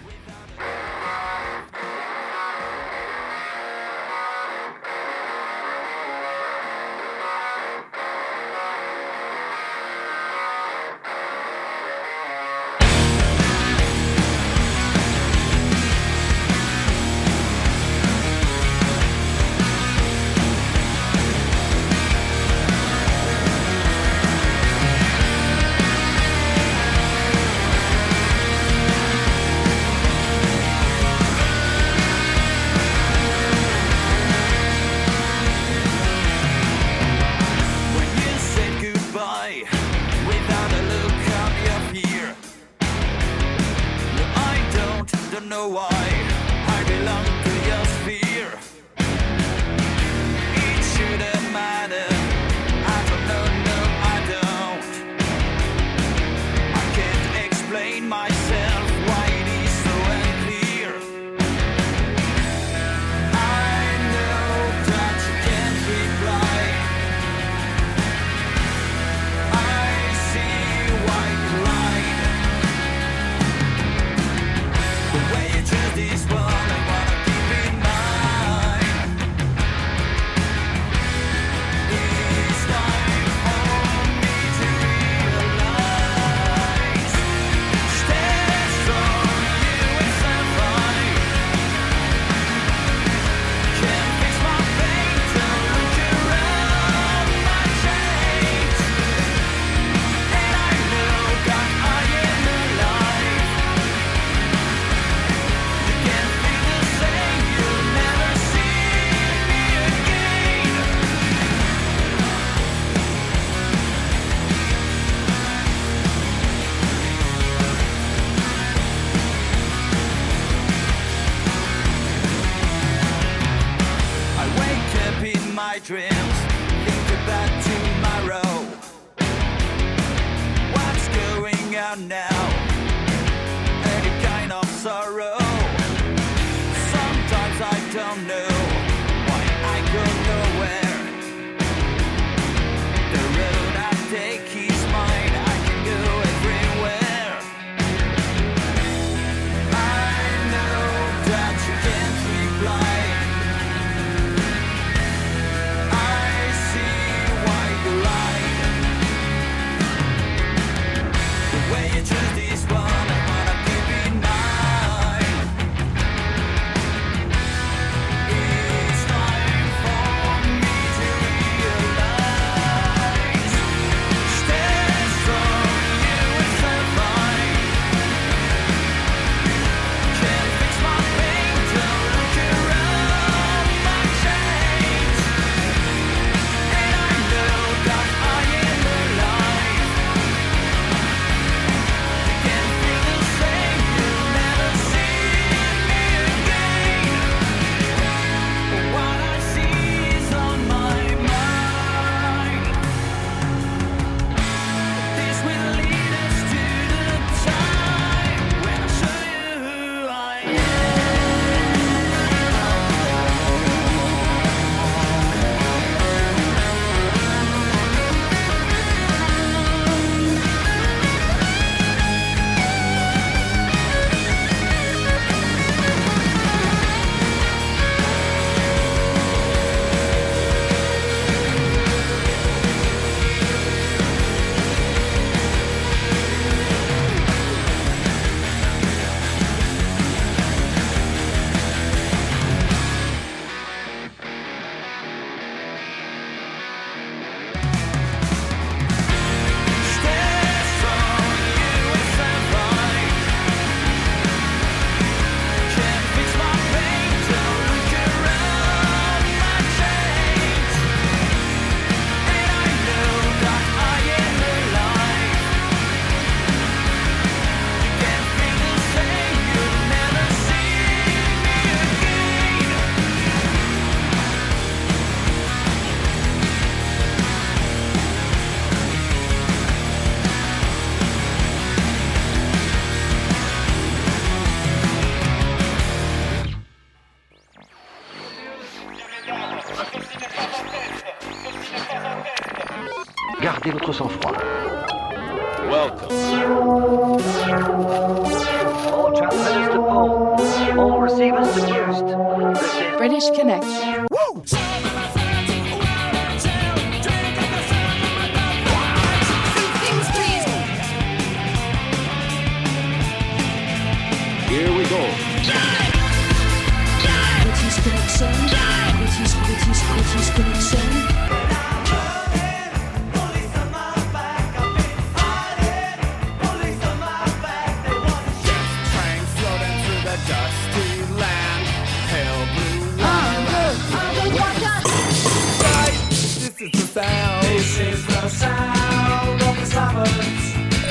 Is 336.66 336.72
the 336.72 337.01
sound. 337.01 337.43
This 337.43 337.80
is 337.80 338.05
the 338.05 338.30
sound. 338.30 339.41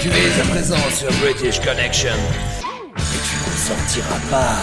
Tu 0.01 0.09
es 0.11 0.41
à 0.41 0.45
présent 0.51 0.91
sur 0.91 1.11
British 1.23 1.61
Connection. 1.61 2.15
Et 2.97 3.21
tu 3.27 3.37
ne 3.51 3.57
sortiras 3.57 4.21
pas 4.31 4.57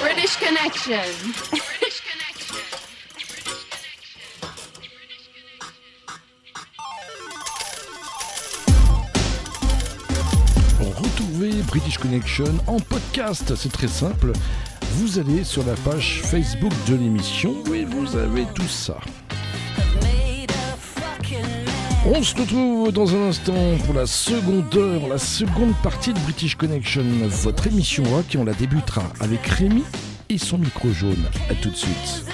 British 0.00 0.36
Connection. 0.38 1.02
British 11.68 11.98
Connection 11.98 12.58
en 12.66 12.80
podcast, 12.80 13.54
c'est 13.54 13.70
très 13.70 13.88
simple. 13.88 14.32
Vous 14.98 15.20
allez 15.20 15.44
sur 15.44 15.64
la 15.64 15.74
page 15.74 16.22
Facebook 16.24 16.72
de 16.88 16.96
l'émission 16.96 17.54
et 17.72 17.84
vous 17.84 18.16
avez 18.16 18.46
tout 18.52 18.66
ça. 18.66 18.98
On 22.04 22.20
se 22.20 22.34
retrouve 22.34 22.90
dans 22.90 23.14
un 23.14 23.28
instant 23.28 23.78
pour 23.86 23.94
la 23.94 24.06
seconde 24.06 24.74
heure, 24.74 25.06
la 25.06 25.18
seconde 25.18 25.72
partie 25.84 26.12
de 26.12 26.18
British 26.18 26.56
Connection, 26.56 27.04
votre 27.28 27.68
émission 27.68 28.02
rock 28.02 28.34
et 28.34 28.38
on 28.38 28.44
la 28.44 28.54
débutera 28.54 29.04
avec 29.20 29.46
Rémi 29.46 29.84
et 30.28 30.36
son 30.36 30.58
micro 30.58 30.90
jaune. 30.92 31.30
A 31.48 31.54
tout 31.54 31.70
de 31.70 31.76
suite. 31.76 32.24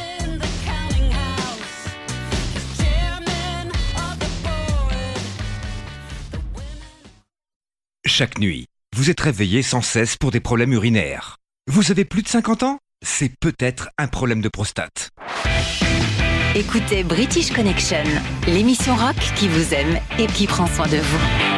Chaque 8.07 8.39
nuit, 8.39 8.65
vous 8.97 9.11
êtes 9.11 9.21
réveillé 9.21 9.61
sans 9.61 9.83
cesse 9.83 10.17
pour 10.17 10.31
des 10.31 10.41
problèmes 10.41 10.73
urinaires. 10.73 11.37
Vous 11.67 11.91
avez 11.91 12.05
plus 12.05 12.23
de 12.23 12.29
50 12.29 12.63
ans? 12.63 12.79
C'est 13.03 13.33
peut-être 13.41 13.89
un 13.97 14.07
problème 14.07 14.43
de 14.43 14.51
prostate. 14.51 15.09
Écoutez 16.55 17.03
British 17.03 17.53
Connection, 17.53 18.05
l'émission 18.47 18.95
rock 18.95 19.17
qui 19.35 19.49
vous 19.49 19.73
aime 19.73 19.99
et 20.19 20.27
qui 20.27 20.47
prend 20.47 20.67
soin 20.67 20.87
de 20.87 20.99
vous. 20.99 21.54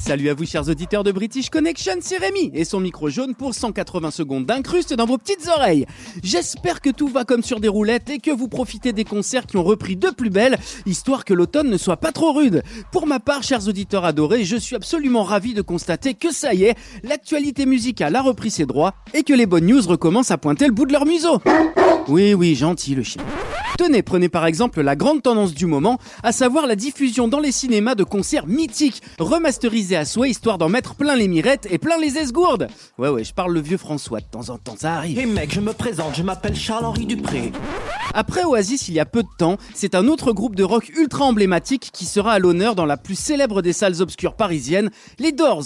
Salut 0.00 0.30
à 0.30 0.34
vous 0.34 0.46
chers 0.46 0.66
auditeurs 0.68 1.04
de 1.04 1.12
British 1.12 1.50
Connection, 1.50 1.92
c'est 2.00 2.16
Rémi 2.16 2.50
et 2.54 2.64
son 2.64 2.80
micro 2.80 3.10
jaune 3.10 3.34
pour 3.34 3.54
180 3.54 4.10
secondes 4.10 4.46
d'incruste 4.46 4.94
dans 4.94 5.04
vos 5.04 5.18
petites 5.18 5.46
oreilles. 5.46 5.84
J'espère 6.22 6.80
que 6.80 6.88
tout 6.88 7.08
va 7.08 7.24
comme 7.24 7.42
sur 7.42 7.60
des 7.60 7.68
roulettes 7.68 8.08
et 8.08 8.18
que 8.18 8.30
vous 8.30 8.48
profitez 8.48 8.94
des 8.94 9.04
concerts 9.04 9.46
qui 9.46 9.58
ont 9.58 9.62
repris 9.62 9.96
de 9.96 10.08
plus 10.08 10.30
belle, 10.30 10.58
histoire 10.86 11.26
que 11.26 11.34
l'automne 11.34 11.68
ne 11.68 11.76
soit 11.76 11.98
pas 11.98 12.12
trop 12.12 12.32
rude. 12.32 12.62
Pour 12.92 13.06
ma 13.06 13.20
part, 13.20 13.42
chers 13.42 13.68
auditeurs 13.68 14.06
adorés, 14.06 14.44
je 14.44 14.56
suis 14.56 14.74
absolument 14.74 15.22
ravi 15.22 15.52
de 15.52 15.62
constater 15.62 16.14
que 16.14 16.32
ça 16.32 16.54
y 16.54 16.64
est, 16.64 16.76
l'actualité 17.04 17.66
musicale 17.66 18.16
a 18.16 18.22
repris 18.22 18.50
ses 18.50 18.64
droits 18.64 18.94
et 19.12 19.22
que 19.22 19.34
les 19.34 19.46
bonnes 19.46 19.66
news 19.66 19.86
recommencent 19.86 20.30
à 20.30 20.38
pointer 20.38 20.66
le 20.66 20.72
bout 20.72 20.86
de 20.86 20.92
leur 20.92 21.04
museau. 21.04 21.42
Oui, 22.08 22.32
oui, 22.32 22.54
gentil 22.54 22.94
le 22.94 23.02
chien. 23.02 23.22
Tenez, 23.80 24.02
prenez 24.02 24.28
par 24.28 24.44
exemple 24.44 24.82
la 24.82 24.94
grande 24.94 25.22
tendance 25.22 25.54
du 25.54 25.64
moment, 25.64 25.98
à 26.22 26.32
savoir 26.32 26.66
la 26.66 26.76
diffusion 26.76 27.28
dans 27.28 27.40
les 27.40 27.50
cinémas 27.50 27.94
de 27.94 28.04
concerts 28.04 28.46
mythiques, 28.46 29.00
remasterisés 29.18 29.96
à 29.96 30.04
souhait 30.04 30.28
histoire 30.28 30.58
d'en 30.58 30.68
mettre 30.68 30.94
plein 30.94 31.16
les 31.16 31.28
mirettes 31.28 31.66
et 31.70 31.78
plein 31.78 31.96
les 31.96 32.18
esgourdes. 32.18 32.68
Ouais, 32.98 33.08
ouais, 33.08 33.24
je 33.24 33.32
parle 33.32 33.54
le 33.54 33.60
vieux 33.60 33.78
François 33.78 34.20
de 34.20 34.26
temps 34.26 34.50
en 34.50 34.58
temps, 34.58 34.74
ça 34.78 34.96
arrive. 34.96 35.18
Hey 35.18 35.24
mec, 35.24 35.54
je 35.54 35.60
me 35.60 35.72
présente, 35.72 36.14
je 36.14 36.22
m'appelle 36.22 36.54
Charles-Henri 36.54 37.06
Dupré. 37.06 37.52
Après 38.12 38.44
Oasis, 38.44 38.88
il 38.88 38.94
y 38.96 39.00
a 39.00 39.06
peu 39.06 39.22
de 39.22 39.28
temps, 39.38 39.56
c'est 39.74 39.94
un 39.94 40.08
autre 40.08 40.34
groupe 40.34 40.56
de 40.56 40.62
rock 40.62 40.90
ultra 40.94 41.24
emblématique 41.24 41.88
qui 41.90 42.04
sera 42.04 42.34
à 42.34 42.38
l'honneur 42.38 42.74
dans 42.74 42.84
la 42.84 42.98
plus 42.98 43.18
célèbre 43.18 43.62
des 43.62 43.72
salles 43.72 44.02
obscures 44.02 44.34
parisiennes, 44.34 44.90
les 45.18 45.32
Doors. 45.32 45.64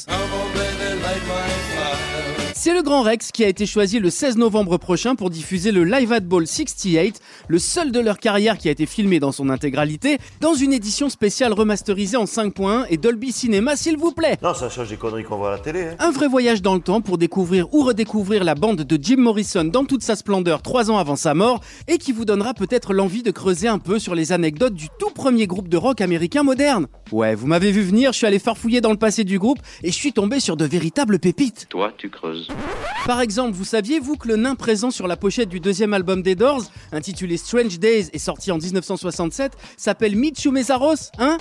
C'est 2.65 2.73
le 2.73 2.81
Grand 2.81 3.03
Rex 3.03 3.31
qui 3.31 3.45
a 3.45 3.49
été 3.49 3.67
choisi 3.67 3.99
le 3.99 4.09
16 4.09 4.39
novembre 4.39 4.79
prochain 4.79 5.17
pour 5.17 5.29
diffuser 5.29 5.71
le 5.71 5.85
Live 5.85 6.15
at 6.15 6.21
Ball 6.21 6.47
68, 6.47 7.21
le 7.47 7.59
seul 7.59 7.93
de 7.93 8.01
leur 8.01 8.19
carrière 8.19 8.57
qui 8.57 8.69
a 8.69 8.71
été 8.71 8.87
filmé 8.87 9.21
dans 9.21 9.33
son 9.33 9.51
intégralité, 9.51 10.17
dans 10.41 10.55
une 10.55 10.73
édition 10.73 11.11
spéciale 11.11 11.53
remasterisée 11.53 12.17
en 12.17 12.25
5.1 12.25 12.87
et 12.89 12.97
Dolby 12.97 13.33
Cinema 13.33 13.77
s'il 13.77 13.99
vous 13.99 14.13
plaît. 14.13 14.39
Non, 14.43 14.55
ça 14.55 14.71
change 14.71 14.89
des 14.89 14.97
conneries 14.97 15.25
qu'on 15.25 15.37
voit 15.37 15.49
à 15.49 15.57
la 15.57 15.59
télé. 15.59 15.89
Hein. 15.89 15.97
Un 15.99 16.11
vrai 16.11 16.27
voyage 16.27 16.63
dans 16.63 16.75
le 16.75 16.81
temps 16.81 17.03
pour 17.03 17.19
découvrir 17.19 17.69
ou 17.75 17.83
redécouvrir 17.83 18.45
la 18.45 18.55
bande 18.55 18.81
de 18.81 18.99
Jim 18.99 19.19
Morrison 19.19 19.65
dans 19.65 19.85
toute 19.85 20.03
sa 20.03 20.17
splendeur 20.17 20.63
trois 20.63 20.91
ans 20.91 20.97
avant 20.97 21.17
sa 21.17 21.35
mort 21.35 21.61
et 21.87 21.99
qui 21.99 22.13
vous 22.13 22.25
donnera 22.25 22.55
peut-être 22.55 22.95
l'envie 22.95 23.23
de 23.23 23.31
creuser 23.31 23.69
un 23.69 23.79
peu 23.79 23.99
sur 23.99 24.15
les 24.15 24.33
anecdotes 24.33 24.73
du 24.73 24.89
tout 24.99 25.11
premier 25.11 25.47
groupe 25.47 25.69
de 25.69 25.77
rock 25.77 26.01
américain 26.01 26.43
moderne. 26.43 26.87
Ouais, 27.13 27.35
vous 27.35 27.47
m'avez 27.47 27.73
vu 27.73 27.83
venir, 27.83 28.13
je 28.13 28.17
suis 28.17 28.27
allé 28.27 28.39
farfouiller 28.39 28.81
dans 28.81 28.91
le 28.91 28.97
passé 28.97 29.23
du 29.23 29.39
groupe 29.39 29.59
et 29.83 29.89
je 29.89 29.97
suis 29.97 30.15
tombé 30.15 30.41
sur 30.41 30.57
de 30.57 30.65
véritables 30.65 31.19
pépites. 31.19 31.67
Toi, 31.69 31.93
tu 31.99 32.09
creuses. 32.09 32.49
Par 33.07 33.21
exemple, 33.21 33.53
vous 33.53 33.65
saviez-vous 33.65 34.17
que 34.17 34.29
le 34.29 34.37
nain 34.37 34.55
présent 34.55 34.91
sur 34.91 35.07
la 35.07 35.17
pochette 35.17 35.51
du 35.51 35.61
deuxième 35.61 35.93
album 35.93 36.23
des 36.23 36.35
Doors, 36.35 36.65
intitulé 36.91 37.37
Strange 37.37 37.79
Days 37.79 38.09
et 38.15 38.19
sorti 38.19 38.51
en 38.51 38.57
1967, 38.57 39.53
s'appelle 39.77 40.17
Michu 40.17 40.51
Mesaros, 40.51 41.11
hein? 41.19 41.37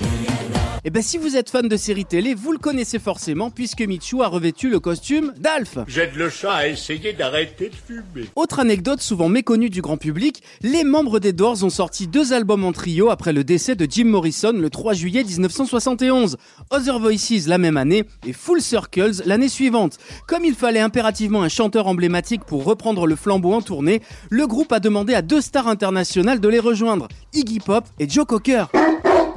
Eh 0.85 0.89
ben 0.89 1.01
si 1.01 1.17
vous 1.17 1.37
êtes 1.37 1.49
fan 1.49 1.69
de 1.69 1.77
séries 1.77 2.03
télé, 2.03 2.33
vous 2.33 2.51
le 2.51 2.57
connaissez 2.57 2.99
forcément 2.99 3.49
puisque 3.49 3.79
Michu 3.79 4.21
a 4.21 4.27
revêtu 4.27 4.69
le 4.69 4.81
costume 4.81 5.33
d'Alf. 5.37 5.77
J'aide 5.87 6.13
le 6.15 6.29
chat 6.29 6.51
à 6.51 6.67
essayer 6.67 7.13
d'arrêter 7.13 7.69
de 7.69 7.75
fumer. 7.75 8.27
Autre 8.35 8.59
anecdote 8.59 8.99
souvent 8.99 9.29
méconnue 9.29 9.69
du 9.69 9.81
grand 9.81 9.95
public, 9.95 10.43
les 10.61 10.83
membres 10.83 11.21
des 11.21 11.31
Doors 11.31 11.63
ont 11.63 11.69
sorti 11.69 12.07
deux 12.07 12.33
albums 12.33 12.65
en 12.65 12.73
trio 12.73 13.09
après 13.11 13.31
le 13.31 13.45
décès 13.45 13.75
de 13.75 13.87
Jim 13.89 14.03
Morrison 14.03 14.51
le 14.51 14.69
3 14.69 14.93
juillet 14.93 15.23
1971. 15.23 16.35
Other 16.69 16.99
Voices 16.99 17.47
la 17.47 17.57
même 17.57 17.77
année 17.77 18.03
et 18.27 18.33
Full 18.33 18.61
Circles 18.61 19.21
l'année 19.25 19.47
suivante. 19.47 19.99
Comme 20.27 20.43
il 20.43 20.53
fallait 20.53 20.81
impérativement 20.81 21.02
un 21.05 21.49
chanteur 21.49 21.87
emblématique 21.87 22.45
pour 22.45 22.63
reprendre 22.63 23.05
le 23.07 23.15
flambeau 23.15 23.53
en 23.53 23.61
tournée, 23.61 24.01
le 24.29 24.47
groupe 24.47 24.71
a 24.71 24.79
demandé 24.79 25.13
à 25.13 25.21
deux 25.21 25.41
stars 25.41 25.67
internationales 25.67 26.39
de 26.39 26.47
les 26.47 26.59
rejoindre, 26.59 27.07
Iggy 27.33 27.59
Pop 27.59 27.83
et 27.99 28.07
Joe 28.07 28.25
Cocker. 28.25 28.65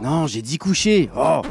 Non, 0.01 0.27
j'ai 0.27 0.43
dit 0.43 0.59
coucher. 0.59 1.11
Oh. 1.17 1.43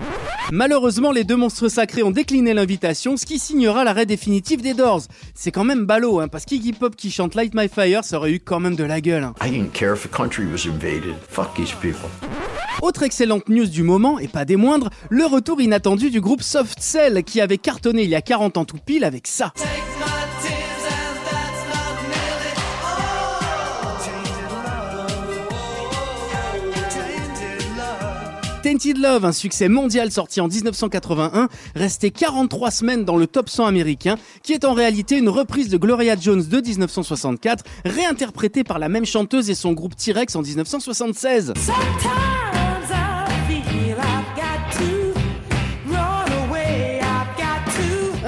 Malheureusement, 0.51 1.11
les 1.11 1.23
deux 1.23 1.35
monstres 1.35 1.67
sacrés 1.67 2.03
ont 2.03 2.11
décliné 2.11 2.53
l'invitation, 2.53 3.17
ce 3.17 3.25
qui 3.25 3.39
signera 3.39 3.83
l'arrêt 3.83 4.05
définitif 4.05 4.61
des 4.61 4.73
Doors. 4.73 5.01
C'est 5.33 5.51
quand 5.51 5.63
même 5.63 5.85
ballot, 5.85 6.19
hein, 6.19 6.27
parce 6.27 6.45
qu'Iggy 6.45 6.71
Pop 6.73 6.95
qui 6.95 7.11
chante 7.11 7.35
Light 7.35 7.53
My 7.53 7.67
Fire, 7.67 8.03
ça 8.03 8.17
aurait 8.17 8.31
eu 8.31 8.39
quand 8.39 8.59
même 8.59 8.75
de 8.75 8.83
la 8.83 9.01
gueule. 9.01 9.23
hein. 9.23 9.33
I 9.43 9.49
didn't 9.49 9.71
care 9.73 9.93
if 9.95 10.03
the 10.03 10.11
country 10.15 10.45
was 10.45 10.65
invaded. 10.67 11.15
Fuck 11.27 11.55
these 11.55 11.73
people. 11.81 12.09
Autre 12.81 13.03
excellente 13.03 13.49
news 13.49 13.67
du 13.67 13.83
moment, 13.83 14.19
et 14.19 14.27
pas 14.27 14.45
des 14.45 14.55
moindres, 14.57 14.89
le 15.09 15.25
retour 15.25 15.59
inattendu 15.61 16.09
du 16.11 16.21
groupe 16.21 16.43
Soft 16.43 16.79
Cell 16.79 17.23
qui 17.23 17.41
avait 17.41 17.57
cartonné 17.57 18.03
il 18.03 18.09
y 18.09 18.15
a 18.15 18.21
40 18.21 18.57
ans 18.57 18.65
tout 18.65 18.77
pile 18.85 19.03
avec 19.03 19.27
ça. 19.27 19.51
Tainted 28.65 28.97
Love, 28.97 29.25
un 29.25 29.31
succès 29.31 29.69
mondial 29.69 30.11
sorti 30.11 30.41
en 30.41 30.47
1981, 30.47 31.49
resté 31.75 32.09
43 32.09 32.71
semaines 32.71 33.05
dans 33.05 33.15
le 33.15 33.27
top 33.27 33.47
100 33.47 33.67
américain, 33.67 34.17
qui 34.41 34.53
est 34.53 34.65
en 34.65 34.73
réalité 34.73 35.19
une 35.19 35.29
reprise 35.29 35.69
de 35.69 35.77
Gloria 35.77 36.15
Jones 36.19 36.43
de 36.43 36.61
1964, 36.61 37.63
réinterprétée 37.85 38.63
par 38.63 38.79
la 38.79 38.89
même 38.89 39.05
chanteuse 39.05 39.51
et 39.51 39.55
son 39.55 39.73
groupe 39.73 39.95
T-Rex 39.95 40.35
en 40.35 40.41
1976. 40.41 41.53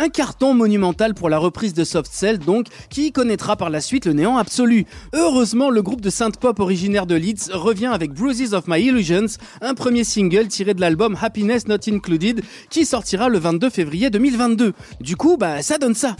Carton 0.09 0.53
monumental 0.53 1.13
pour 1.13 1.29
la 1.29 1.37
reprise 1.37 1.73
de 1.73 1.83
Soft 1.83 2.11
Cell 2.11 2.39
donc, 2.39 2.67
qui 2.89 3.11
connaîtra 3.11 3.55
par 3.55 3.69
la 3.69 3.81
suite 3.81 4.05
le 4.05 4.13
néant 4.13 4.37
absolu. 4.37 4.85
Heureusement, 5.13 5.69
le 5.69 5.81
groupe 5.81 6.01
de 6.01 6.09
synth 6.09 6.37
pop 6.37 6.59
originaire 6.59 7.05
de 7.05 7.15
Leeds 7.15 7.51
revient 7.53 7.87
avec 7.87 8.13
Bruises 8.13 8.53
of 8.53 8.65
My 8.67 8.81
Illusions, 8.81 9.37
un 9.61 9.73
premier 9.73 10.03
single 10.03 10.47
tiré 10.47 10.73
de 10.73 10.81
l'album 10.81 11.17
Happiness 11.21 11.67
Not 11.67 11.87
Included, 11.87 12.43
qui 12.69 12.85
sortira 12.85 13.29
le 13.29 13.39
22 13.39 13.69
février 13.69 14.09
2022. 14.09 14.73
Du 14.99 15.15
coup, 15.15 15.37
bah 15.37 15.61
ça 15.61 15.77
donne 15.77 15.95
ça. 15.95 16.15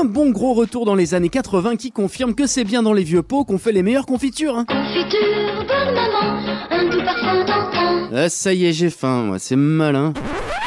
Un 0.00 0.04
bon 0.04 0.30
gros 0.30 0.54
retour 0.54 0.86
dans 0.86 0.94
les 0.94 1.12
années 1.12 1.28
80 1.28 1.76
qui 1.76 1.92
confirme 1.92 2.34
que 2.34 2.46
c'est 2.46 2.64
bien 2.64 2.82
dans 2.82 2.94
les 2.94 3.04
vieux 3.04 3.22
pots 3.22 3.44
qu'on 3.44 3.58
fait 3.58 3.70
les 3.70 3.82
meilleures 3.82 4.06
confitures. 4.06 4.56
Hein. 4.56 4.64
Confiture 4.64 5.62
de 5.62 5.94
maman, 5.94 6.40
un 6.70 6.88
doux 6.88 7.04
parfum 7.04 7.44
d'enfant. 7.44 8.08
Ah, 8.10 8.30
ça 8.30 8.54
y 8.54 8.64
est, 8.64 8.72
j'ai 8.72 8.88
faim, 8.88 9.24
moi, 9.24 9.38
c'est 9.38 9.56
malin. 9.56 10.14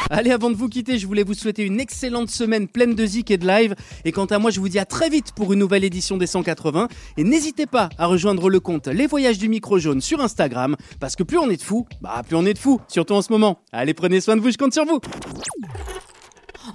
Allez, 0.08 0.30
avant 0.30 0.50
de 0.50 0.54
vous 0.54 0.68
quitter, 0.68 0.98
je 0.98 1.06
voulais 1.08 1.24
vous 1.24 1.34
souhaiter 1.34 1.64
une 1.64 1.80
excellente 1.80 2.30
semaine 2.30 2.68
pleine 2.68 2.94
de 2.94 3.04
zik 3.04 3.32
et 3.32 3.36
de 3.36 3.44
live. 3.44 3.74
Et 4.04 4.12
quant 4.12 4.26
à 4.26 4.38
moi, 4.38 4.52
je 4.52 4.60
vous 4.60 4.68
dis 4.68 4.78
à 4.78 4.84
très 4.84 5.08
vite 5.08 5.32
pour 5.34 5.52
une 5.52 5.58
nouvelle 5.58 5.82
édition 5.82 6.16
des 6.16 6.28
180. 6.28 6.86
Et 7.16 7.24
n'hésitez 7.24 7.66
pas 7.66 7.88
à 7.98 8.06
rejoindre 8.06 8.48
le 8.48 8.60
compte 8.60 8.86
Les 8.86 9.08
Voyages 9.08 9.38
du 9.38 9.48
Micro 9.48 9.80
Jaune 9.80 10.00
sur 10.00 10.20
Instagram. 10.20 10.76
Parce 11.00 11.16
que 11.16 11.24
plus 11.24 11.38
on 11.38 11.50
est 11.50 11.56
de 11.56 11.62
fous, 11.62 11.88
bah 12.00 12.22
plus 12.24 12.36
on 12.36 12.46
est 12.46 12.54
de 12.54 12.58
fous. 12.58 12.80
Surtout 12.86 13.14
en 13.14 13.22
ce 13.22 13.32
moment. 13.32 13.58
Allez, 13.72 13.94
prenez 13.94 14.20
soin 14.20 14.36
de 14.36 14.42
vous, 14.42 14.52
je 14.52 14.58
compte 14.58 14.74
sur 14.74 14.84
vous. 14.84 15.00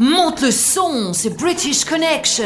Monte 0.02 0.44
le 0.44 0.52
son, 0.52 1.12
c'est 1.12 1.36
British 1.36 1.84
Connection. 1.84 2.46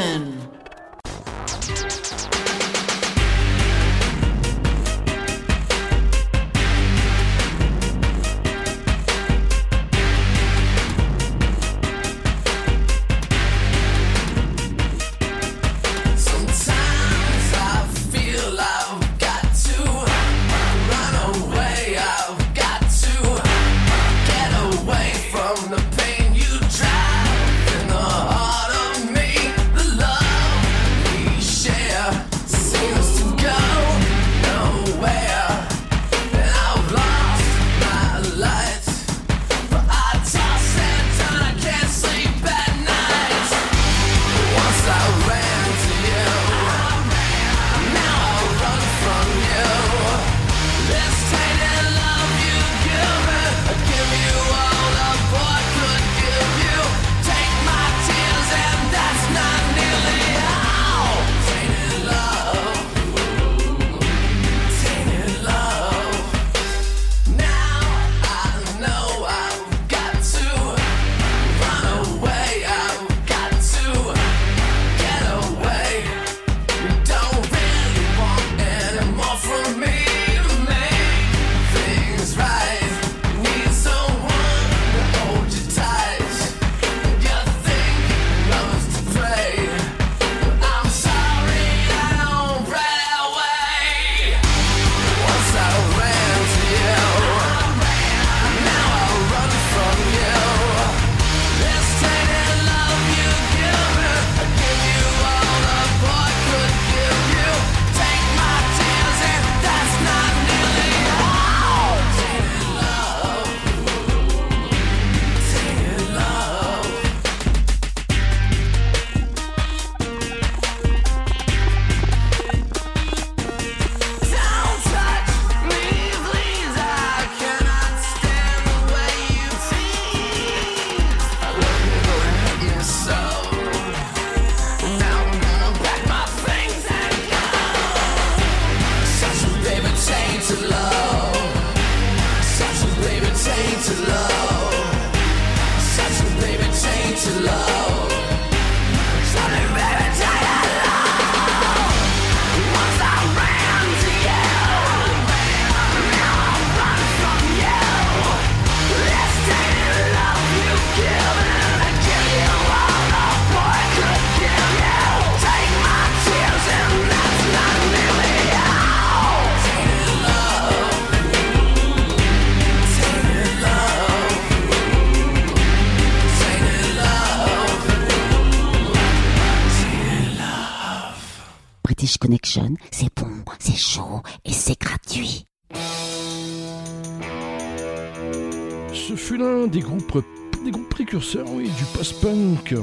oui, 191.42 191.70
du 191.78 191.84
post-punk 191.96 192.76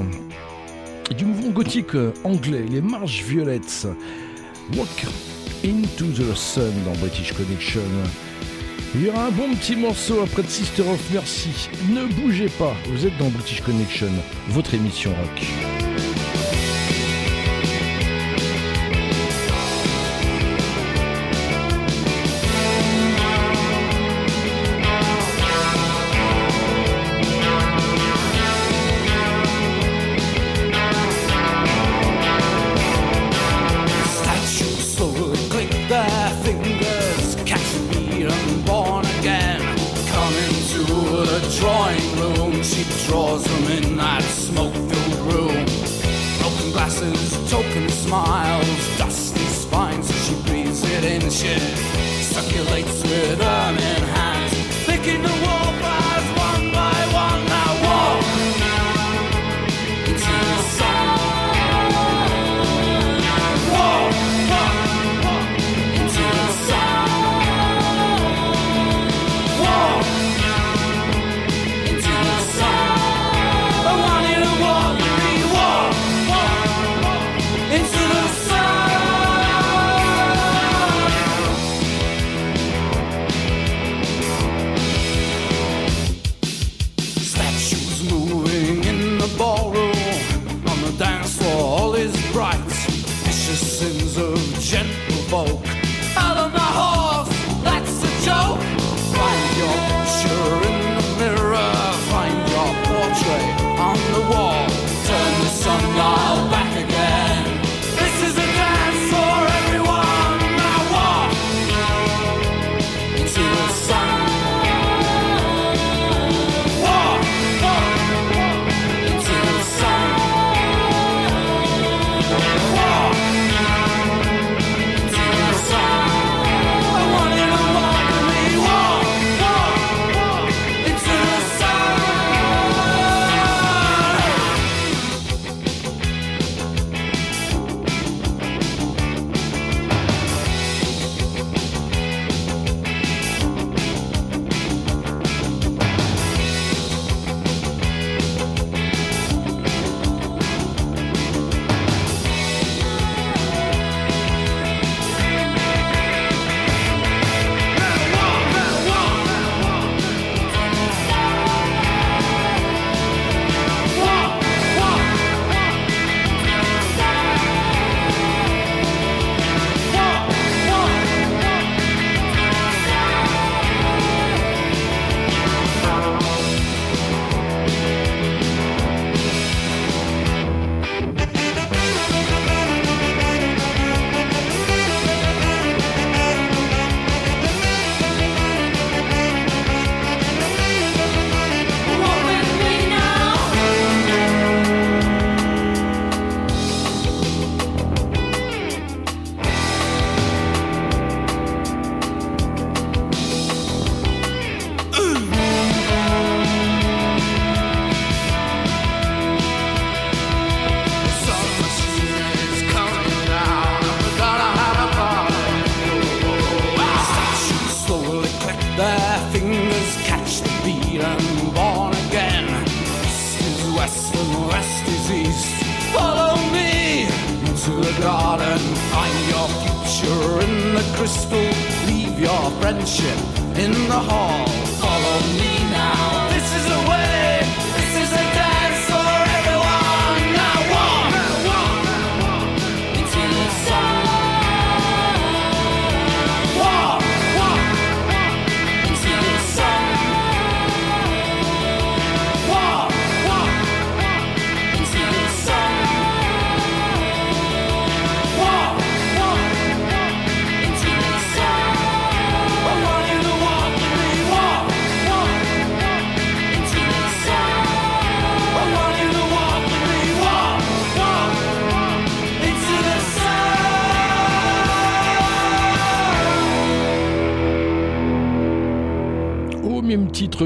du 1.17 1.25
mouvement 1.25 1.49
gothique 1.49 1.95
anglais, 2.23 2.65
les 2.69 2.81
Marches 2.81 3.23
Violettes. 3.23 3.87
Walk 4.75 5.05
into 5.65 6.05
the 6.05 6.35
Sun 6.35 6.71
dans 6.85 6.97
British 6.99 7.33
Connection. 7.33 7.81
Il 8.95 9.03
y 9.03 9.09
aura 9.09 9.27
un 9.27 9.31
bon 9.31 9.53
petit 9.55 9.75
morceau 9.75 10.21
après 10.21 10.43
de 10.43 10.47
Sister 10.47 10.83
of 10.83 11.13
Mercy. 11.13 11.69
Ne 11.89 12.05
bougez 12.05 12.49
pas, 12.49 12.75
vous 12.87 13.05
êtes 13.05 13.17
dans 13.17 13.29
British 13.29 13.61
Connection, 13.61 14.11
votre 14.49 14.73
émission 14.73 15.11
rock. 15.11 15.80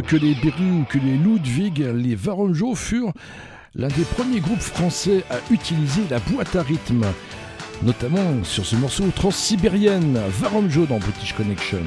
que 0.07 0.15
les 0.15 0.35
Berry 0.35 0.85
que 0.89 0.97
les 0.99 1.17
Ludwig, 1.17 1.79
les 1.79 2.15
Varangeau 2.15 2.75
furent 2.75 3.13
l'un 3.73 3.87
des 3.87 4.03
premiers 4.03 4.39
groupes 4.39 4.61
français 4.61 5.23
à 5.29 5.37
utiliser 5.51 6.03
la 6.09 6.19
boîte 6.19 6.55
à 6.55 6.61
rythme, 6.61 7.05
notamment 7.83 8.43
sur 8.43 8.65
ce 8.65 8.75
morceau 8.75 9.05
transsibérienne 9.15 10.19
Varangeau 10.39 10.85
dans 10.85 10.99
British 10.99 11.33
Connection. 11.33 11.83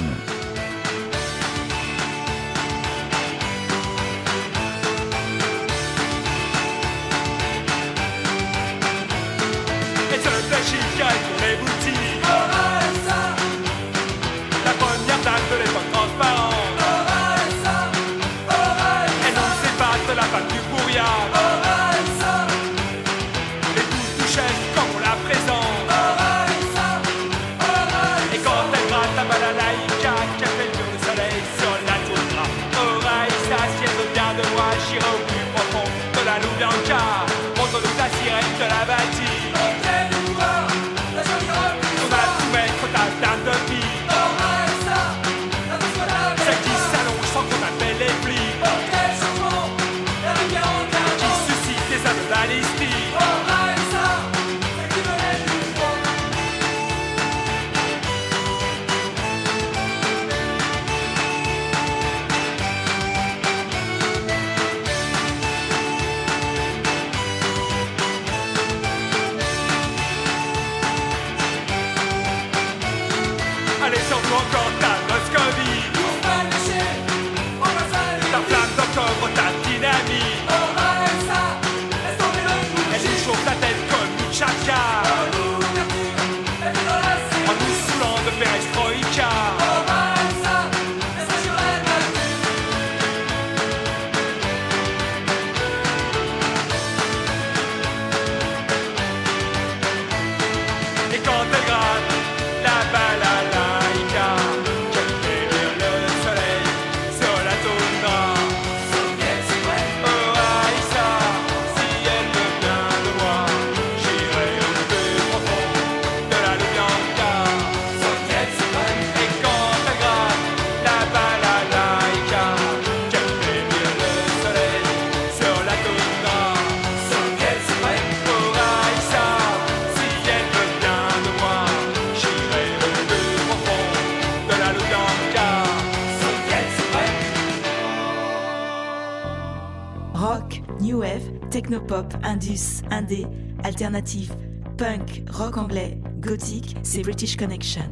pop, 141.88 142.14
indus, 142.22 142.82
indé, 142.90 143.26
alternatif, 143.64 144.30
punk, 144.76 145.22
rock 145.30 145.56
anglais, 145.56 145.98
gothique, 146.20 146.76
c'est 146.82 147.02
British 147.02 147.36
Connection. 147.36 147.82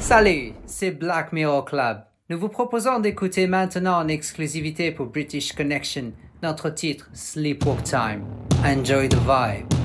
Salut, 0.00 0.54
c'est 0.66 0.90
Black 0.90 1.32
Mirror 1.32 1.64
Club. 1.64 1.98
Nous 2.30 2.38
vous 2.38 2.48
proposons 2.48 3.00
d'écouter 3.00 3.46
maintenant 3.46 3.98
en 3.98 4.08
exclusivité 4.08 4.90
pour 4.90 5.06
British 5.06 5.52
Connection 5.52 6.12
notre 6.42 6.70
titre 6.70 7.10
Sleepwalk 7.12 7.82
Time. 7.82 8.24
Enjoy 8.64 9.08
the 9.08 9.16
vibe. 9.16 9.77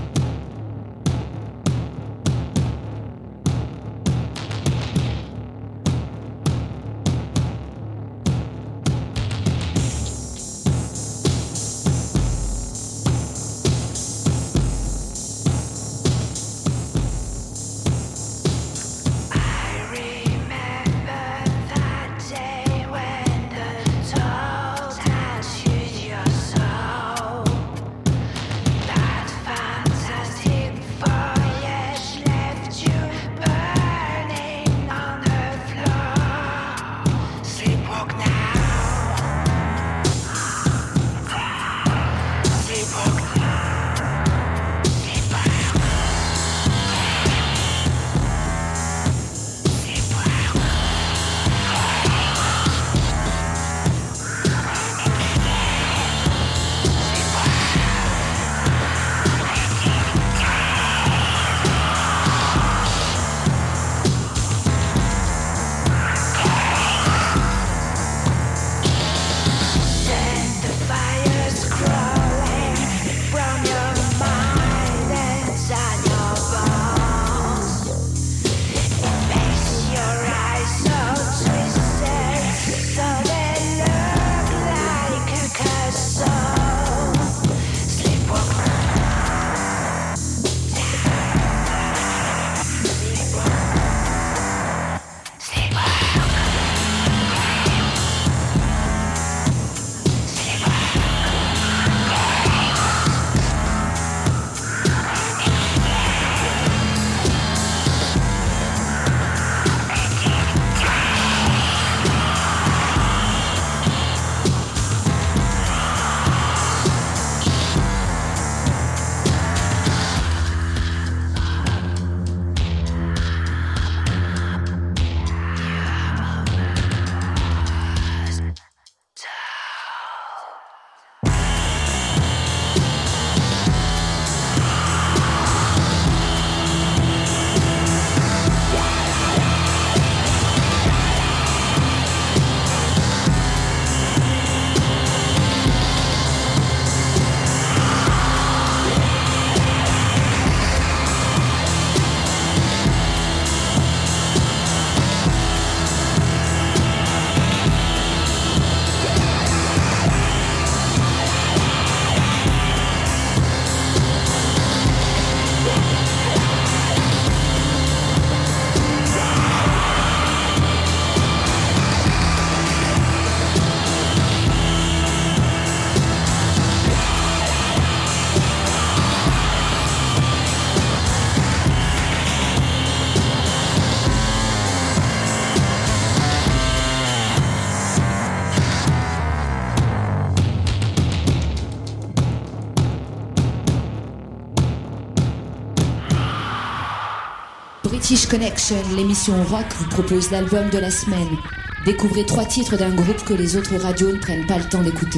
British 198.14 198.30
Connection, 198.30 198.76
l'émission 198.95 199.44
rock, 199.45 199.65
vous 199.76 199.90
propose 199.90 200.30
l'album 200.30 200.69
de 200.69 200.77
la 200.77 200.91
semaine. 200.91 201.35
Découvrez 201.84 202.23
trois 202.27 202.45
titres 202.45 202.77
d'un 202.77 202.94
groupe 202.94 203.26
que 203.26 203.34
les 203.34 203.57
autres 203.57 203.76
radios 203.76 204.11
ne 204.11 204.19
prennent 204.19 204.45
pas 204.45 204.60
le 204.60 204.65
temps 204.65 204.84
d'écouter. 204.84 205.18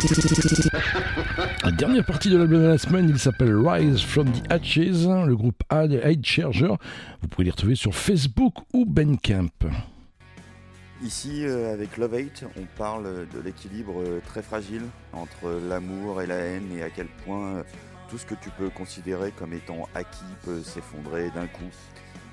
La 1.66 1.72
dernière 1.72 2.06
partie 2.06 2.30
de 2.30 2.38
l'album 2.38 2.62
de 2.62 2.68
la 2.68 2.78
semaine, 2.78 3.10
il 3.10 3.20
s'appelle 3.20 3.54
Rise 3.54 4.00
from 4.00 4.32
the 4.32 4.50
Hatches, 4.50 5.26
le 5.28 5.36
groupe 5.36 5.62
Hate 5.68 6.24
Charger. 6.24 6.72
Vous 7.22 7.28
pouvez 7.28 7.44
les 7.44 7.52
retrouver 7.52 7.76
sur 7.76 7.94
Facebook 7.94 8.54
ou 8.72 8.86
Bandcamp. 8.86 9.50
Ici, 11.04 11.46
euh, 11.46 11.74
avec 11.74 11.98
Love 11.98 12.14
Hate, 12.14 12.46
on 12.58 12.64
parle 12.78 13.28
de 13.34 13.40
l'équilibre 13.42 14.00
euh, 14.00 14.22
très 14.26 14.42
fragile 14.42 14.84
entre 15.12 15.60
l'amour 15.68 16.22
et 16.22 16.28
la 16.28 16.38
haine 16.38 16.70
et 16.74 16.82
à 16.82 16.90
quel 16.90 17.08
point 17.26 17.56
euh, 17.56 17.64
tout 18.10 18.18
ce 18.18 18.26
que 18.26 18.36
tu 18.36 18.50
peux 18.52 18.70
considérer 18.70 19.32
comme 19.32 19.52
étant 19.52 19.90
acquis 19.96 20.24
peut 20.46 20.62
s'effondrer 20.64 21.30
d'un 21.32 21.48
coup. 21.48 21.70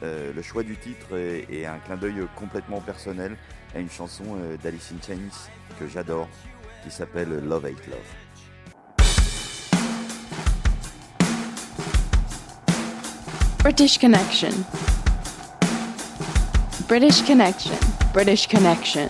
Euh, 0.02 0.32
le 0.34 0.42
choix 0.42 0.62
du 0.62 0.76
titre 0.76 1.16
est, 1.16 1.64
un 1.64 1.78
clin 1.78 1.96
d'œil 1.96 2.26
complètement 2.34 2.80
personnel 2.80 3.36
à 3.74 3.78
une 3.78 3.90
chanson 3.90 4.24
euh, 4.36 4.56
d'Alice 4.62 4.92
in 4.92 5.16
que 5.78 5.86
j'adore, 5.88 6.28
qui 6.82 6.90
s'appelle 6.90 7.28
Love 7.44 7.66
Hate 7.66 7.86
Love. 7.86 7.98
British 13.60 13.98
Connection. 13.98 14.50
British 16.88 17.22
Connection. 17.24 17.78
British 18.12 18.48
Connection. 18.48 19.08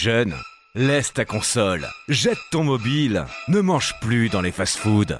jeune. 0.00 0.34
Laisse 0.74 1.12
ta 1.12 1.24
console, 1.24 1.86
jette 2.08 2.38
ton 2.50 2.64
mobile, 2.64 3.26
ne 3.48 3.60
mange 3.60 3.94
plus 4.00 4.28
dans 4.28 4.40
les 4.40 4.52
fast-foods. 4.52 5.18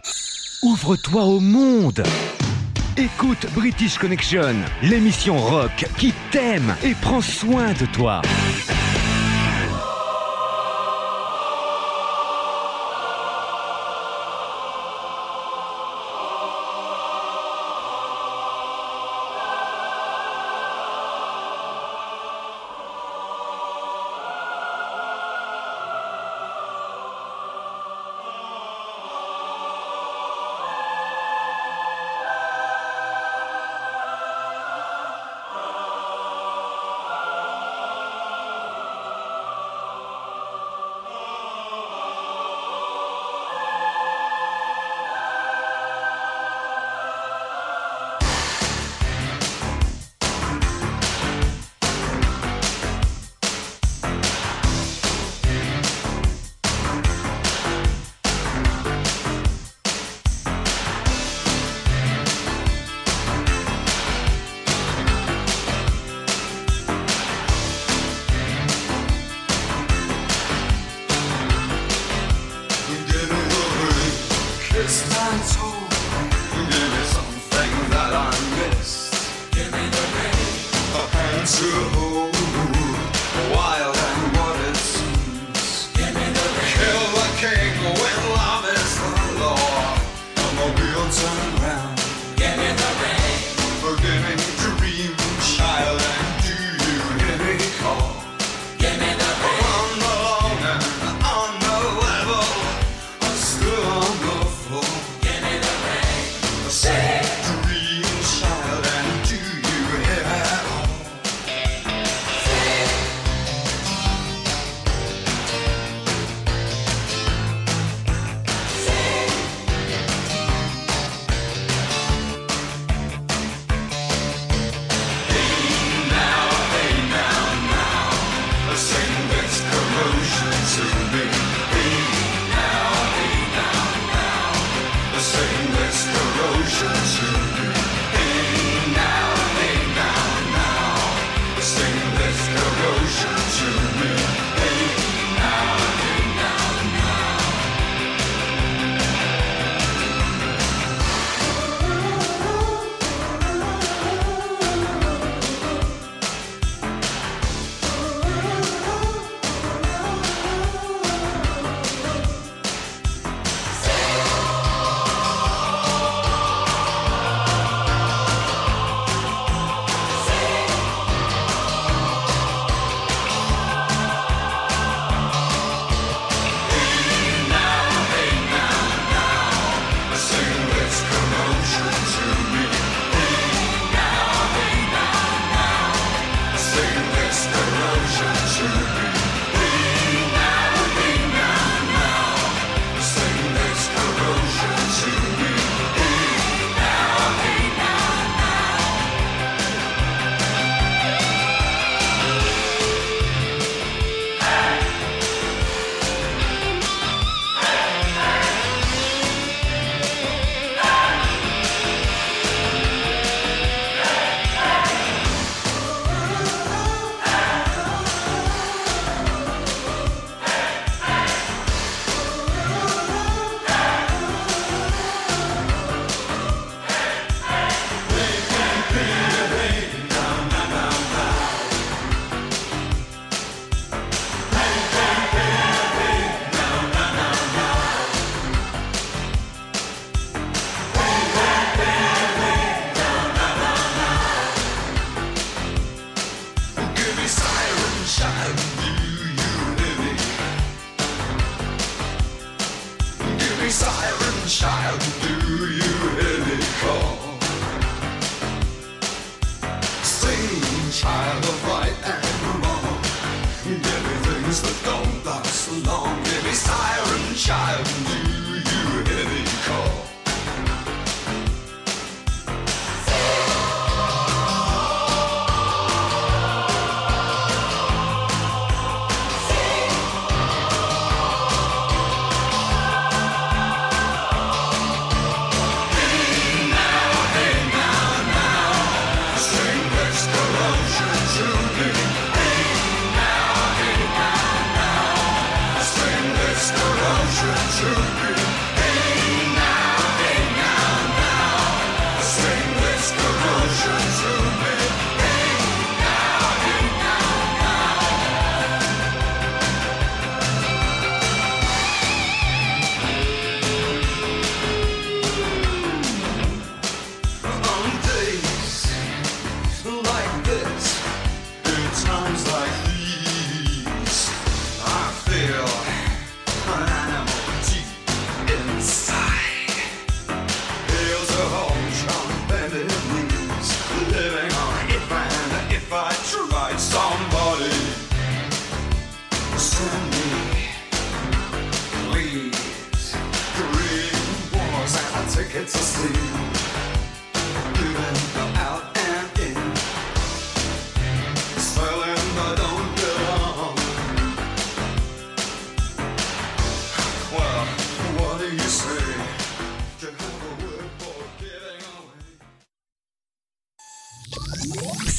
Ouvre-toi 0.63 1.23
au 1.25 1.41
monde 1.41 2.03
Écoute 2.97 3.47
British 3.55 3.99
Connection, 3.99 4.55
l'émission 4.83 5.37
rock 5.39 5.87
qui 5.99 6.15
t'aime 6.31 6.75
et 6.83 6.95
prend 6.95 7.21
soin 7.21 7.73
de 7.75 7.87
toi. 7.87 8.23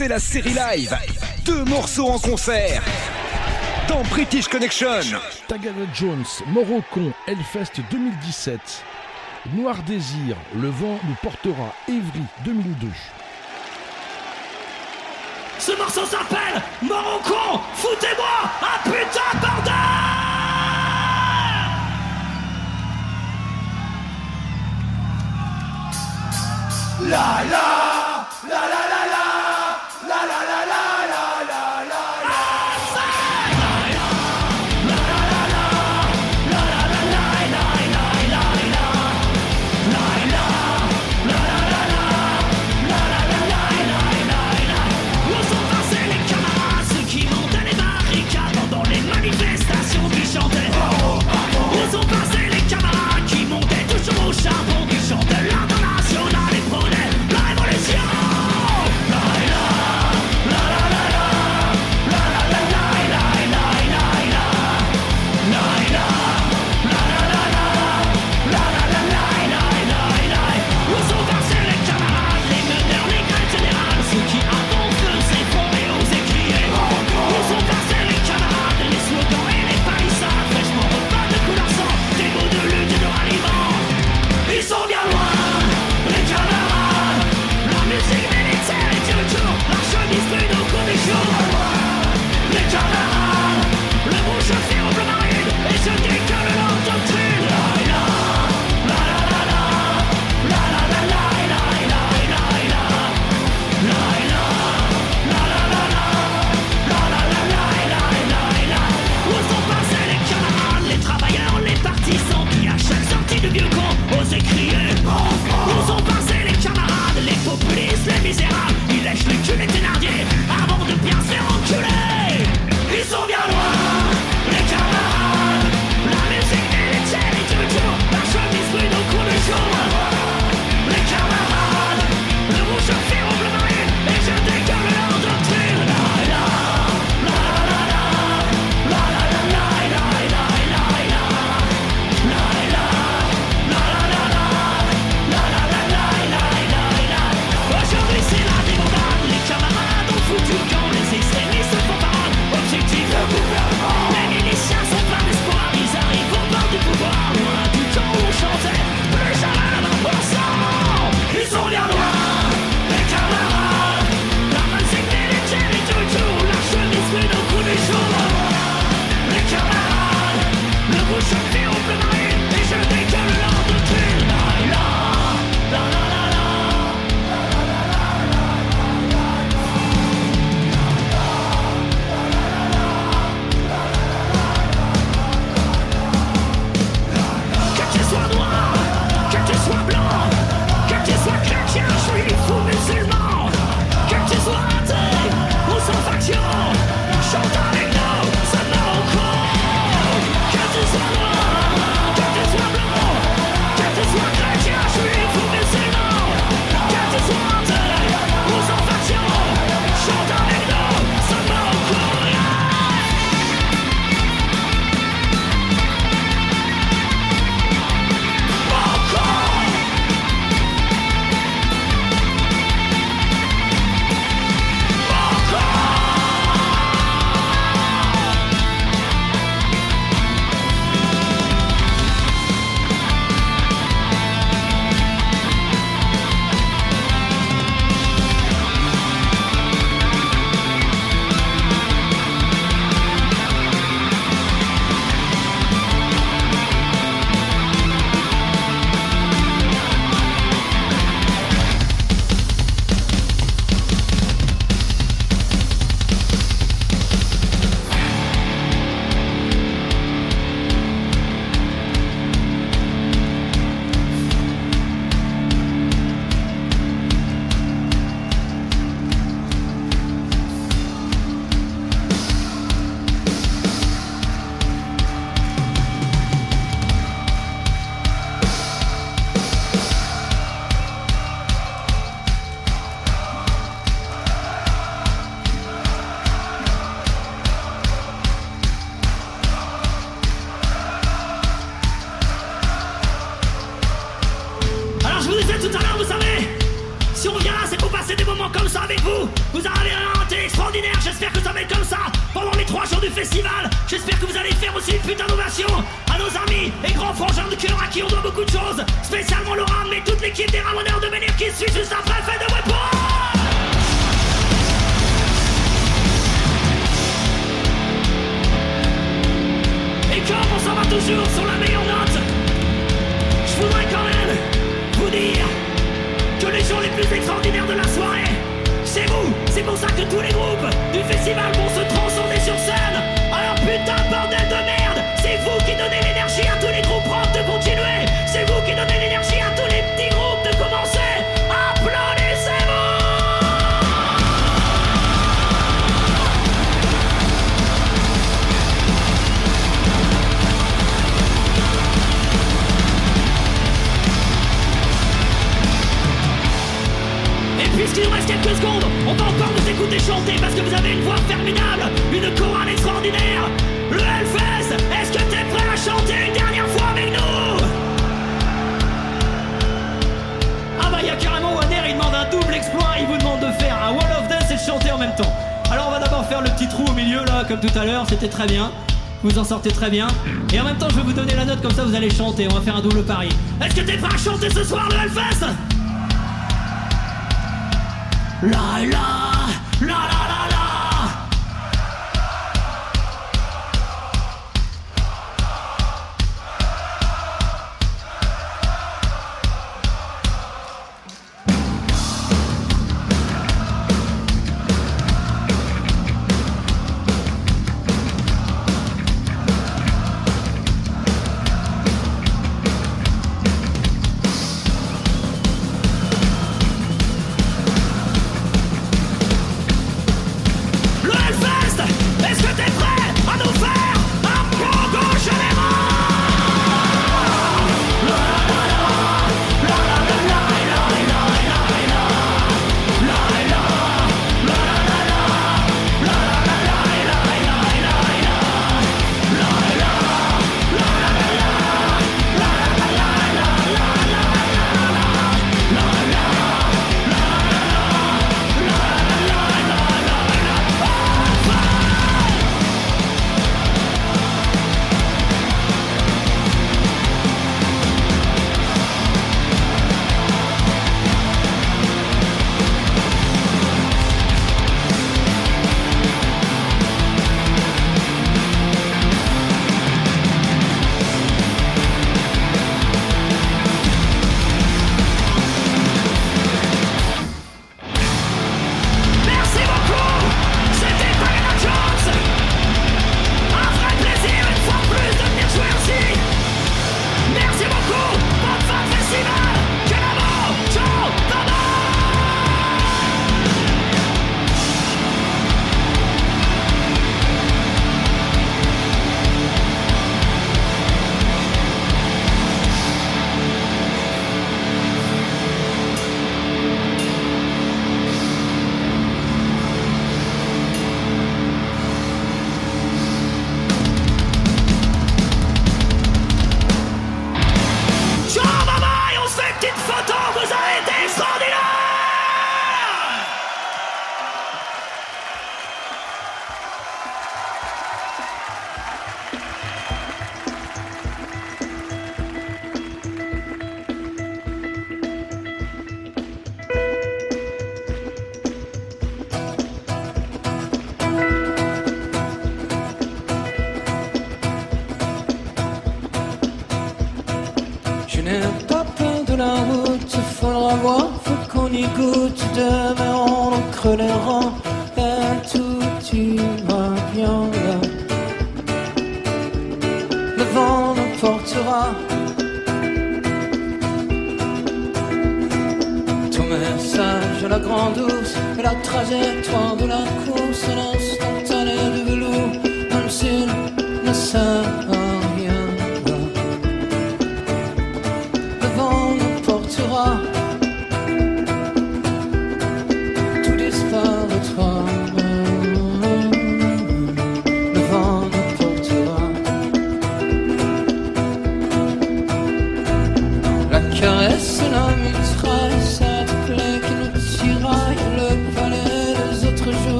C'est 0.00 0.08
la 0.08 0.18
série 0.18 0.54
live. 0.54 0.96
Deux 1.44 1.62
morceaux 1.64 2.08
en 2.08 2.18
concert. 2.18 2.82
Dans 3.86 4.00
British 4.04 4.48
Connection. 4.48 5.02
Tagada 5.46 5.82
Jones, 5.92 6.24
Morocon, 6.46 7.12
Hellfest 7.26 7.82
2017. 7.90 8.58
Noir 9.54 9.76
Désir, 9.82 10.38
Le 10.56 10.70
vent 10.70 10.98
nous 11.06 11.16
portera, 11.20 11.74
Évry 11.86 12.24
2002. 12.46 12.88
Ce 15.58 15.72
morceau 15.72 16.06
s'appelle 16.06 16.62
Morocco 16.80 17.60
Foutez-moi 17.74 18.50
un 18.62 18.88
putain 18.88 19.34
de 19.34 19.40
bordel 19.42 19.74
la 27.10 27.44
La 27.50 27.99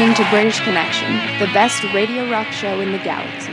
to 0.00 0.24
British 0.30 0.60
Connection, 0.60 1.12
the 1.38 1.46
best 1.52 1.84
radio 1.92 2.26
rock 2.30 2.46
show 2.52 2.80
in 2.80 2.90
the 2.90 2.98
galaxy. 3.04 3.52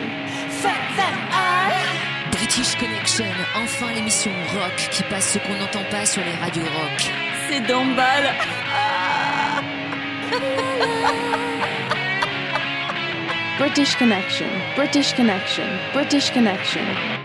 British 2.32 2.74
Connection, 2.76 3.26
enfin 3.54 3.92
l'émission 3.94 4.32
rock 4.54 4.90
qui 4.90 5.04
passe 5.04 5.34
ce 5.34 5.40
qu'on 5.40 5.56
n'entend 5.56 5.84
pas 5.92 6.06
sur 6.06 6.24
les 6.24 6.32
radios 6.36 6.64
rock. 6.64 7.12
C'est 7.50 7.60
d'emballe. 7.68 8.34
British 13.60 13.98
Connection, 13.98 14.48
British 14.78 15.14
Connection, 15.16 15.66
British 15.94 16.32
Connection. 16.32 17.17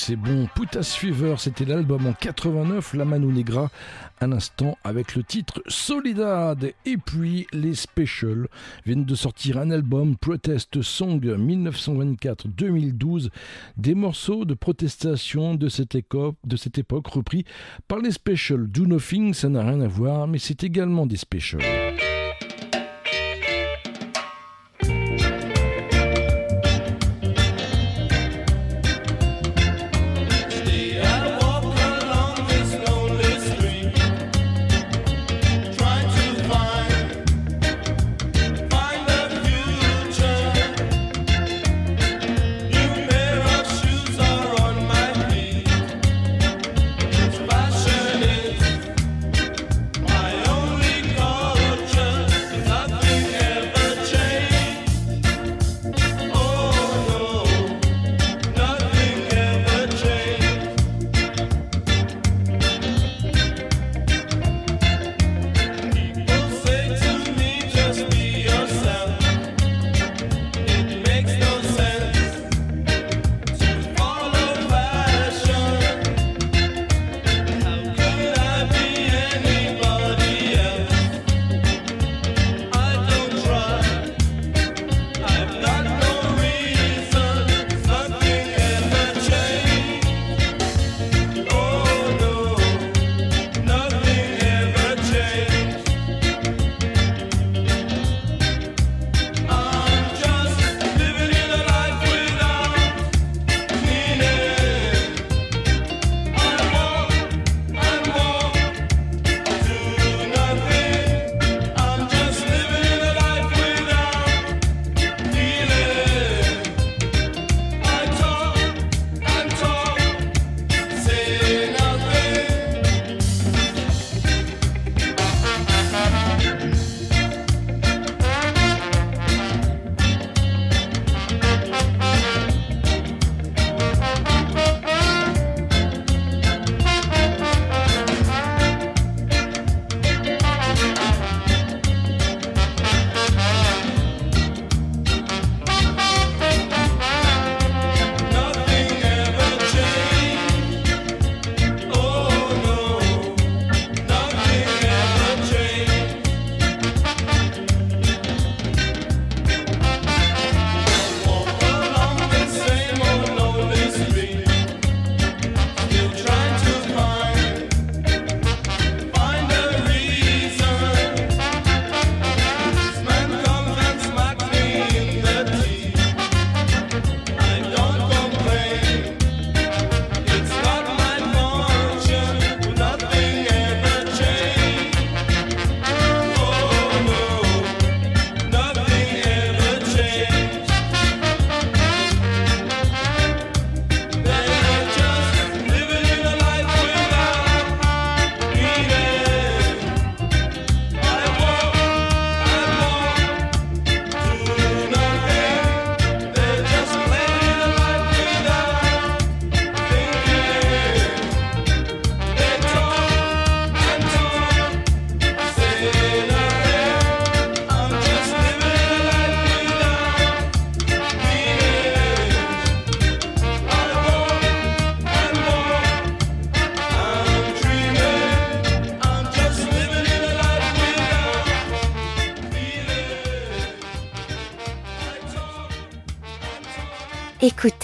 c'est 0.00 0.16
bon. 0.16 0.48
Putas 0.54 0.96
Fever, 0.98 1.34
c'était 1.36 1.66
l'album 1.66 2.06
en 2.06 2.14
89, 2.14 2.94
La 2.94 3.04
Mano 3.04 3.30
Negra, 3.30 3.70
à 4.18 4.26
l'instant 4.26 4.78
avec 4.82 5.14
le 5.14 5.22
titre 5.22 5.62
Solidad. 5.66 6.72
Et 6.86 6.96
puis 6.96 7.46
les 7.52 7.74
Specials 7.74 8.48
viennent 8.86 9.04
de 9.04 9.14
sortir 9.14 9.58
un 9.58 9.70
album 9.70 10.16
Protest 10.16 10.80
Song 10.80 11.20
1924-2012, 11.20 13.28
des 13.76 13.94
morceaux 13.94 14.46
de 14.46 14.54
protestation 14.54 15.54
de 15.54 15.68
cette, 15.68 15.92
de 15.92 16.56
cette 16.56 16.78
époque 16.78 17.08
repris 17.08 17.44
par 17.86 17.98
les 17.98 18.12
Specials. 18.12 18.68
Do 18.68 18.86
Nothing, 18.86 19.34
ça 19.34 19.50
n'a 19.50 19.62
rien 19.62 19.82
à 19.82 19.88
voir, 19.88 20.26
mais 20.26 20.38
c'est 20.38 20.64
également 20.64 21.04
des 21.04 21.18
Specials. 21.18 21.89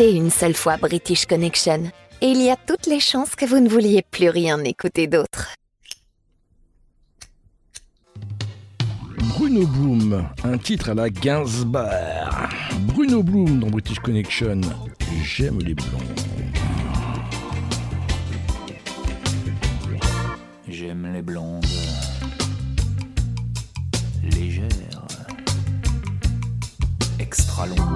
Une 0.05 0.31
seule 0.31 0.55
fois 0.55 0.77
British 0.77 1.27
Connection. 1.27 1.91
Et 2.21 2.27
il 2.29 2.43
y 2.43 2.51
a 2.51 2.57
toutes 2.57 2.87
les 2.87 3.01
chances 3.01 3.35
que 3.35 3.45
vous 3.47 3.61
ne 3.61 3.69
vouliez 3.69 4.03
plus 4.11 4.29
rien 4.29 4.63
écouter 4.65 5.07
d'autre. 5.07 5.55
Bruno 9.19 9.67
Bloom, 9.67 10.29
un 10.45 10.59
titre 10.59 10.91
à 10.91 10.95
la 10.95 11.11
Gainsbourg. 11.11 12.49
Bruno 12.81 13.23
Bloom 13.23 13.61
dans 13.61 13.69
British 13.69 13.99
Connection. 14.01 14.61
J'aime 15.23 15.59
les 15.61 15.75
blondes. 15.75 16.21
J'aime 20.69 21.13
les 21.13 21.23
blondes, 21.23 21.65
légères, 24.23 24.69
extra 27.19 27.67
longues, 27.67 27.96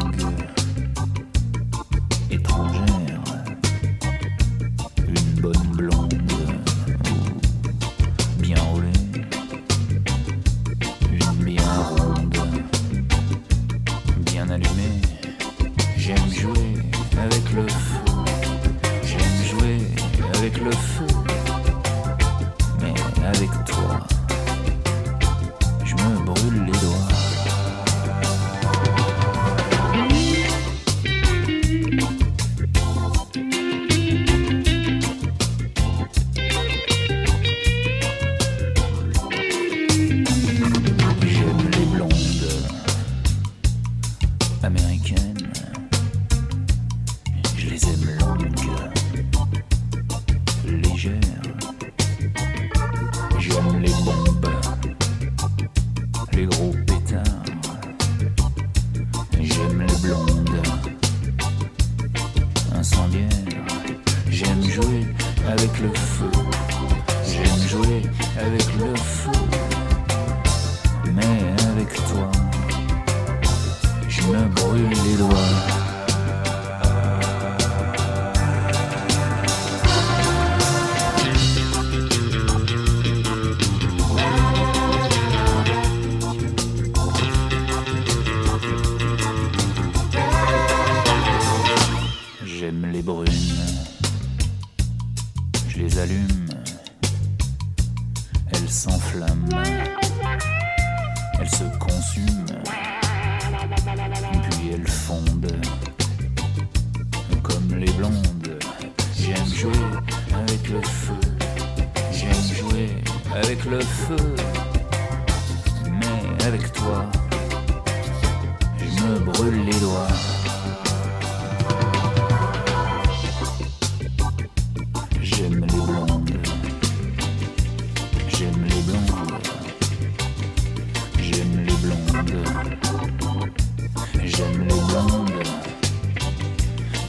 J'aime 134.24 134.66
les 134.68 134.74
blondes. 134.74 135.30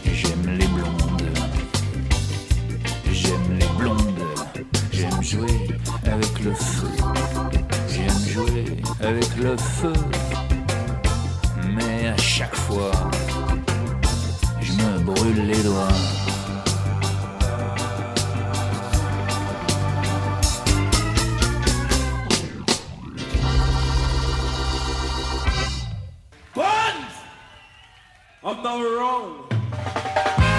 J'aime 0.05 0.57
les 0.57 0.67
blondes. 0.67 1.29
J'aime 3.11 3.59
les 3.59 3.67
blondes. 3.77 4.25
J'aime 4.91 5.21
jouer 5.21 5.67
avec 6.05 6.39
le 6.43 6.53
feu. 6.53 6.87
J'aime 7.87 8.27
jouer 8.27 8.65
avec 9.01 9.35
le 9.37 9.55
feu. 9.57 9.93
Mais 11.75 12.07
à 12.07 12.17
chaque 12.17 12.55
fois, 12.55 12.91
je 14.61 14.71
me 14.73 14.99
brûle 14.99 15.45
les 15.47 15.63
doigts. 15.63 16.30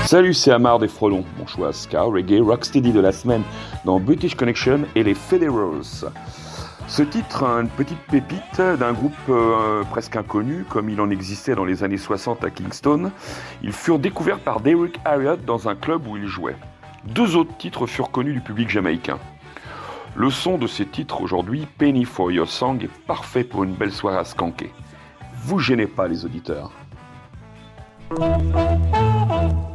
Salut, 0.05 0.35
c'est 0.35 0.51
Amar 0.51 0.78
des 0.78 0.89
Frelons, 0.89 1.24
mon 1.39 1.47
choix 1.47 1.73
ska, 1.73 2.02
reggae, 2.02 2.40
rocksteady 2.40 2.93
de 2.93 3.01
la 3.01 3.12
semaine 3.12 3.43
dans 3.85 3.98
British 3.98 4.35
Connection 4.35 4.81
et 4.94 5.02
les 5.02 5.14
Federals. 5.14 6.10
Ce 6.89 7.02
titre, 7.02 7.44
une 7.44 7.69
petite 7.69 8.01
pépite 8.10 8.60
d'un 8.60 8.93
groupe 8.93 9.12
euh, 9.31 9.82
presque 9.85 10.16
inconnu, 10.16 10.66
comme 10.69 10.90
il 10.90 11.01
en 11.01 11.09
existait 11.09 11.55
dans 11.55 11.64
les 11.64 11.85
années 11.85 11.97
60 11.97 12.44
à 12.44 12.51
Kingston. 12.51 13.12
Ils 13.62 13.73
furent 13.73 13.98
découverts 13.98 14.40
par 14.40 14.60
Derek 14.60 14.98
Harriott 15.05 15.44
dans 15.44 15.69
un 15.69 15.74
club 15.74 16.06
où 16.06 16.16
ils 16.16 16.27
jouaient. 16.27 16.56
Deux 17.05 17.36
autres 17.36 17.56
titres 17.56 17.86
furent 17.86 18.10
connus 18.10 18.35
du 18.35 18.40
public 18.40 18.69
jamaïcain. 18.69 19.19
Le 20.14 20.28
son 20.31 20.59
de 20.59 20.66
ces 20.66 20.85
titres 20.85 21.23
aujourd'hui, 21.23 21.66
Penny 21.78 22.05
for 22.05 22.31
Your 22.31 22.48
Song, 22.48 22.82
est 22.82 22.93
parfait 23.06 23.44
pour 23.44 23.64
une 23.64 23.73
belle 23.73 23.93
soirée 23.93 24.19
à 24.19 24.24
skanker. 24.24 24.70
Vous 25.44 25.59
gênez 25.59 25.86
pas 25.86 26.09
les 26.09 26.24
auditeurs. 26.24 26.73
Thank 28.18 29.62
you. 29.62 29.71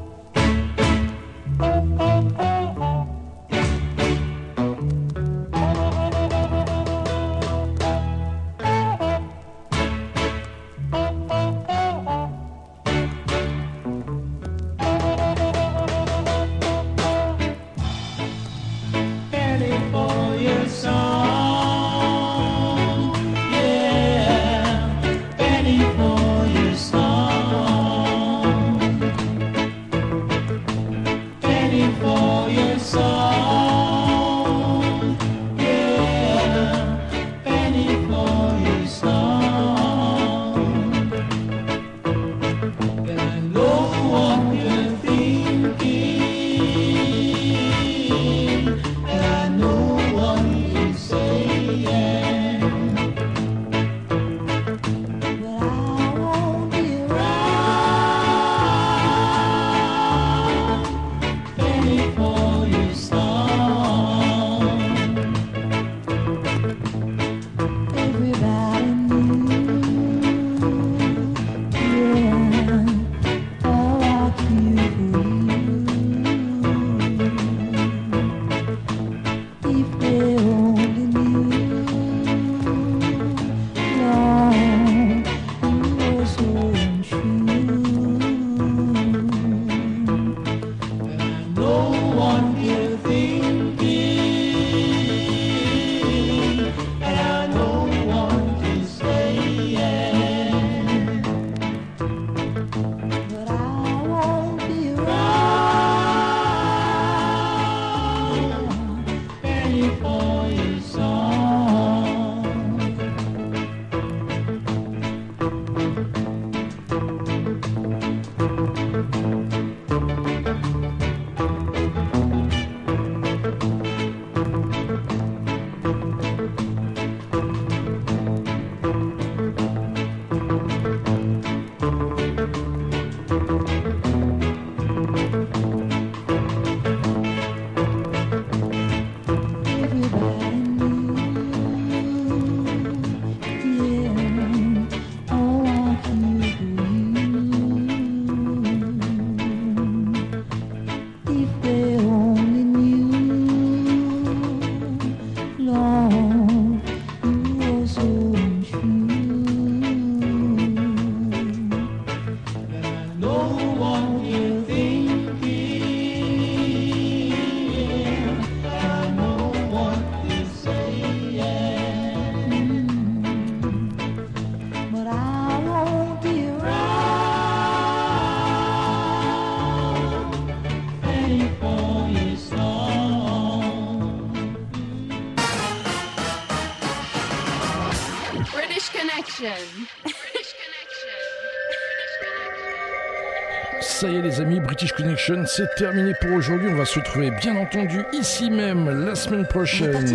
British 194.78 194.94
Connection, 194.94 195.44
c'est 195.48 195.74
terminé 195.74 196.14
pour 196.22 196.34
aujourd'hui. 196.34 196.70
On 196.72 196.76
va 196.76 196.86
se 196.86 197.00
retrouver 197.00 197.32
bien 197.32 197.56
entendu 197.56 198.04
ici 198.14 198.52
même 198.52 199.08
la 199.08 199.16
semaine 199.16 199.48
prochaine. 199.48 200.06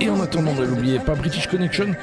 Et 0.00 0.08
en 0.08 0.18
attendant, 0.18 0.54
ne 0.54 0.64
l'oubliez 0.64 0.98
pas, 0.98 1.14
British 1.14 1.46
Connection, 1.46 1.94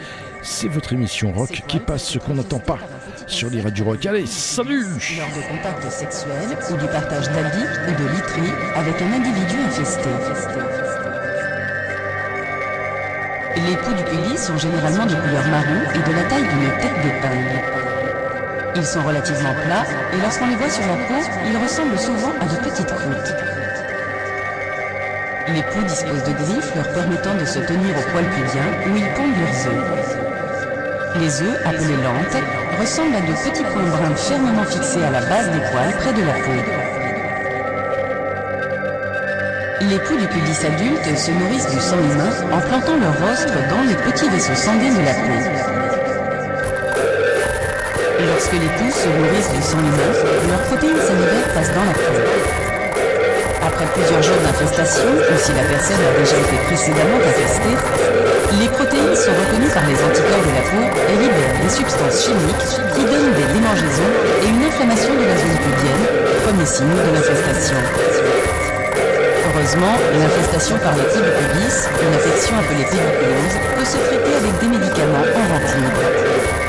c'est 0.43 0.67
votre 0.67 0.93
émission 0.93 1.31
rock 1.31 1.63
qui 1.67 1.79
passe 1.79 2.03
ce 2.03 2.19
qu'on 2.19 2.35
n'entend 2.35 2.59
pas 2.59 2.77
sur 3.25 3.49
les 3.49 3.59
radios 3.59 3.85
rock. 3.85 4.05
Allez, 4.05 4.27
salut 4.27 4.83
lors 4.83 5.29
de 5.29 5.47
contacts 5.49 5.89
sexuels 5.89 6.55
ou 6.69 6.77
du 6.77 6.85
partage 6.89 7.25
d'habits 7.31 7.65
ou 7.87 8.03
de 8.03 8.07
literie 8.15 8.53
avec 8.75 9.01
un 9.01 9.13
individu 9.13 9.55
infesté. 9.65 10.09
Les 13.55 13.77
poux 13.77 13.93
du 13.95 14.03
pélis 14.03 14.37
sont 14.37 14.57
généralement 14.59 15.07
de 15.07 15.15
couleur 15.15 15.47
marron 15.47 15.81
et 15.95 16.07
de 16.07 16.15
la 16.15 16.23
taille 16.25 16.43
d'une 16.43 16.69
tête 16.79 17.01
d'épingle. 17.01 17.84
Ils 18.75 18.85
sont 18.85 19.01
relativement 19.03 19.53
plats 19.65 19.85
et 20.13 20.21
lorsqu'on 20.21 20.47
les 20.47 20.55
voit 20.55 20.69
sur 20.69 20.85
la 20.85 20.95
peau, 21.07 21.21
ils 21.47 21.57
ressemblent 21.57 21.97
souvent 21.97 22.33
à 22.41 22.45
de 22.45 22.57
petites 22.69 22.93
croûtes. 22.93 23.33
Les 25.47 25.63
poux 25.63 25.83
disposent 25.83 26.23
de 26.23 26.33
griffes 26.33 26.75
leur 26.75 26.91
permettant 26.91 27.35
de 27.35 27.45
se 27.45 27.59
tenir 27.59 27.95
au 27.97 28.11
poil 28.11 28.25
pubien 28.25 28.67
où 28.87 28.97
ils 28.97 29.07
pondent 29.15 29.37
leurs 29.39 29.67
œufs. 29.67 30.17
Les 31.21 31.41
œufs, 31.41 31.59
appelés 31.65 31.95
lentes, 32.03 32.43
ressemblent 32.77 33.15
à 33.15 33.21
de 33.21 33.31
petits 33.49 33.63
points 33.63 33.83
bruns 33.83 34.15
fermement 34.15 34.65
fixés 34.65 35.03
à 35.05 35.11
la 35.11 35.21
base 35.21 35.49
des 35.51 35.61
poils 35.71 35.95
près 35.97 36.13
de 36.13 36.25
la 36.25 36.33
peau. 36.33 36.59
Les 39.89 39.99
poux 39.99 40.17
du 40.17 40.27
pubis 40.27 40.65
adulte 40.65 41.17
se 41.17 41.31
nourrissent 41.31 41.69
du 41.69 41.79
sang 41.79 41.99
humain 41.99 42.31
en 42.51 42.59
plantant 42.59 42.97
leur 42.97 43.13
rostre 43.25 43.53
dans 43.69 43.83
les 43.87 43.95
petits 43.95 44.27
vaisseaux 44.27 44.55
sanguins 44.55 44.93
de 44.93 45.05
la 45.05 45.13
peau. 45.13 45.74
Lorsque 48.45 48.61
les 48.61 48.77
poux 48.77 48.93
se 48.93 49.09
nourrissent 49.09 49.49
du 49.57 49.61
sang 49.65 49.81
humain, 49.81 50.13
leurs 50.45 50.61
protéines 50.69 51.01
salivaires 51.01 51.49
passent 51.49 51.73
dans 51.73 51.81
la 51.81 51.97
peau. 51.97 52.13
Après 53.65 53.89
plusieurs 53.89 54.21
jours 54.21 54.37
d'infestation, 54.45 55.09
ou 55.17 55.33
si 55.33 55.49
la 55.57 55.65
personne 55.65 55.97
a 55.97 56.13
déjà 56.13 56.37
été 56.37 56.53
précédemment 56.69 57.25
infestée, 57.25 57.73
les 58.61 58.69
protéines 58.69 59.17
sont 59.17 59.33
reconnues 59.33 59.73
par 59.73 59.89
les 59.89 59.97
anticorps 59.97 60.45
de 60.45 60.53
la 60.53 60.61
peau 60.61 60.83
et 61.09 61.15
libèrent 61.25 61.57
des 61.57 61.73
substances 61.73 62.21
chimiques 62.21 62.69
qui 62.93 63.03
donnent 63.09 63.33
des 63.33 63.49
démangeaisons 63.49 64.13
et 64.13 64.49
une 64.53 64.61
inflammation 64.61 65.13
de 65.17 65.25
la 65.25 65.37
zone 65.41 65.57
pubienne, 65.65 66.05
premier 66.45 66.69
signe 66.69 67.01
de 67.01 67.11
l'infestation. 67.17 67.81
Heureusement, 69.41 69.95
l'infestation 70.21 70.77
par 70.85 70.93
les 70.93 71.07
pubis, 71.09 71.77
une 71.97 72.13
affection 72.13 72.53
appelée 72.61 72.85
tuberculose, 72.93 73.57
peut 73.73 73.89
se 73.89 73.97
traiter 74.05 74.33
avec 74.37 74.53
des 74.61 74.69
médicaments 74.69 75.25
en 75.33 75.43
vente. 75.49 76.64